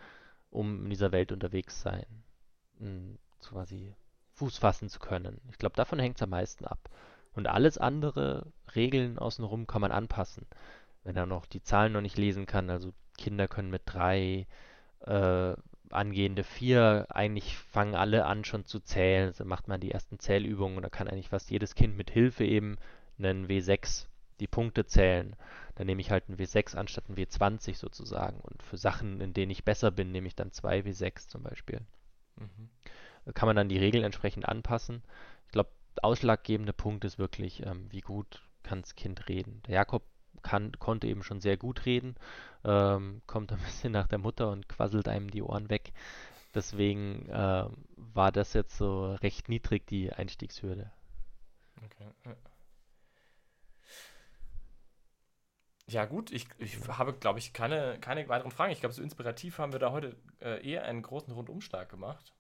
[0.51, 2.07] um in dieser Welt unterwegs sein,
[2.81, 3.95] m, quasi
[4.35, 5.41] Fuß fassen zu können.
[5.51, 6.91] Ich glaube, davon hängt es am meisten ab.
[7.35, 10.47] Und alles andere, Regeln außenrum, kann man anpassen.
[11.05, 14.47] Wenn er noch die Zahlen noch nicht lesen kann, also Kinder können mit drei
[15.07, 15.55] äh,
[15.91, 19.29] angehende vier, eigentlich fangen alle an schon zu zählen.
[19.29, 22.45] Also macht man die ersten Zählübungen und da kann eigentlich fast jedes Kind mit Hilfe
[22.45, 22.77] eben
[23.19, 24.07] einen W6
[24.41, 25.37] die Punkte zählen.
[25.75, 28.41] Dann nehme ich halt ein W6 anstatt ein W20 sozusagen.
[28.41, 31.81] Und für Sachen, in denen ich besser bin, nehme ich dann zwei W6 zum Beispiel.
[32.41, 33.33] Mhm.
[33.35, 35.03] Kann man dann die Regeln entsprechend anpassen.
[35.47, 35.71] Ich glaube,
[36.03, 39.63] ausschlaggebende Punkt ist wirklich, ähm, wie gut kann das Kind reden.
[39.67, 40.03] Der Jakob
[40.43, 42.17] kann, konnte eben schon sehr gut reden,
[42.65, 45.93] ähm, kommt ein bisschen nach der Mutter und quasselt einem die Ohren weg.
[46.55, 47.65] Deswegen äh,
[47.97, 50.91] war das jetzt so recht niedrig, die Einstiegshürde.
[51.85, 52.35] Okay.
[55.93, 56.05] Ja.
[56.07, 58.73] Gut, ich, ich habe, glaube ich, keine, keine weiteren Fragen.
[58.73, 62.35] Ich glaube, so inspirativ haben wir da heute äh, eher einen großen Rundumschlag gemacht.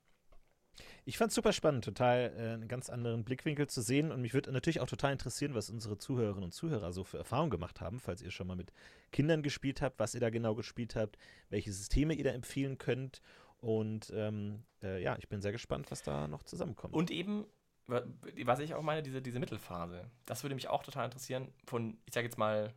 [1.05, 4.12] Ich fand es super spannend, total äh, einen ganz anderen Blickwinkel zu sehen.
[4.12, 7.51] Und mich würde natürlich auch total interessieren, was unsere Zuhörerinnen und Zuhörer so für Erfahrungen
[7.51, 8.72] gemacht haben, falls ihr schon mal mit
[9.11, 11.16] Kindern gespielt habt, was ihr da genau gespielt habt,
[11.48, 13.22] welche Systeme ihr da empfehlen könnt.
[13.59, 16.94] Und ähm, äh, ja, ich bin sehr gespannt, was da noch zusammenkommt.
[16.94, 17.44] Und eben,
[17.86, 18.05] wa-
[18.44, 20.11] was ich auch meine, diese, diese Mittelphase.
[20.26, 22.72] Das würde mich auch total interessieren von, ich sage jetzt mal,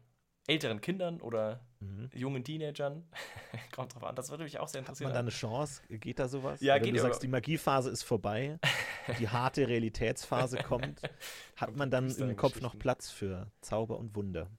[0.47, 2.09] älteren Kindern oder Mhm.
[2.13, 3.03] jungen Teenagern.
[3.75, 4.15] Kommt drauf an.
[4.15, 5.09] Das würde mich auch sehr Hat interessieren.
[5.09, 5.81] man da eine Chance?
[5.89, 6.61] Geht da sowas?
[6.61, 8.57] Ja, Wenn geht du sagst, die Magiephase ist vorbei,
[9.19, 11.01] die harte Realitätsphase kommt,
[11.57, 12.77] hat man dann im Kopf noch.
[12.77, 14.49] Platz für Zauber und Wunder?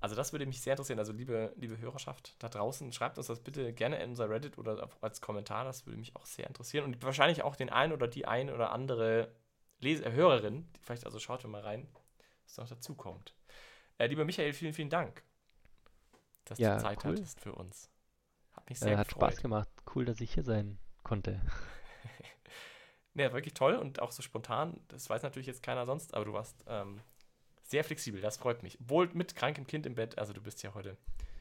[0.00, 0.98] Also das würde mich sehr interessieren.
[0.98, 4.88] Also liebe, liebe Hörerschaft da draußen, schreibt uns das bitte gerne in unser Reddit oder
[5.00, 5.64] als Kommentar.
[5.64, 6.84] Das würde mich auch sehr interessieren.
[6.86, 9.32] Und wahrscheinlich auch den einen oder die ein oder andere
[9.78, 10.68] Lese äh, Hörerin.
[10.76, 11.86] Die vielleicht, also schaut mal rein,
[12.44, 13.32] was noch dazu kommt.
[13.98, 15.22] Äh, lieber Michael, vielen, vielen Dank,
[16.44, 17.12] dass Ja, du Zeit cool.
[17.12, 17.90] hattest für uns.
[18.52, 19.34] Hat mich sehr Äh, hat gefreut.
[19.34, 19.68] Spaß gemacht.
[19.94, 21.40] Cool, dass ich hier sein konnte.
[23.14, 24.80] Ja, wirklich toll und auch so spontan.
[24.88, 27.00] Das weiß natürlich jetzt keiner sonst, aber du warst ähm,
[27.62, 28.20] sehr flexibel.
[28.20, 28.78] Das freut mich.
[28.80, 30.18] Wohl mit krankem Kind im Bett.
[30.18, 30.96] Also du bist ja heute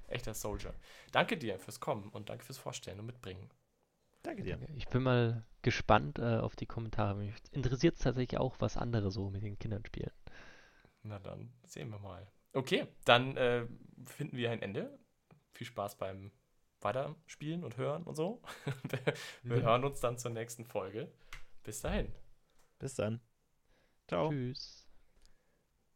[0.08, 0.74] echter Soldier.
[1.14, 3.49] Danke dir fürs Kommen und danke fürs Vorstellen und Mitbringen.
[4.24, 4.60] Danke dir.
[4.76, 7.16] Ich bin mal gespannt äh, auf die Kommentare.
[7.16, 10.12] Mich interessiert es tatsächlich auch, was andere so mit den Kindern spielen.
[11.04, 12.28] Na dann sehen wir mal.
[12.54, 13.68] Okay, dann äh,
[14.06, 14.97] finden wir ein Ende.
[15.54, 16.32] Viel Spaß beim
[16.82, 18.41] Weiterspielen und Hören und so.
[19.43, 19.64] wir Ja.
[19.64, 21.12] hören uns dann zur nächsten Folge.
[21.64, 22.12] Bis dahin.
[22.80, 23.22] Bis dann.
[24.08, 24.30] Ciao.
[24.30, 24.81] Tschüss.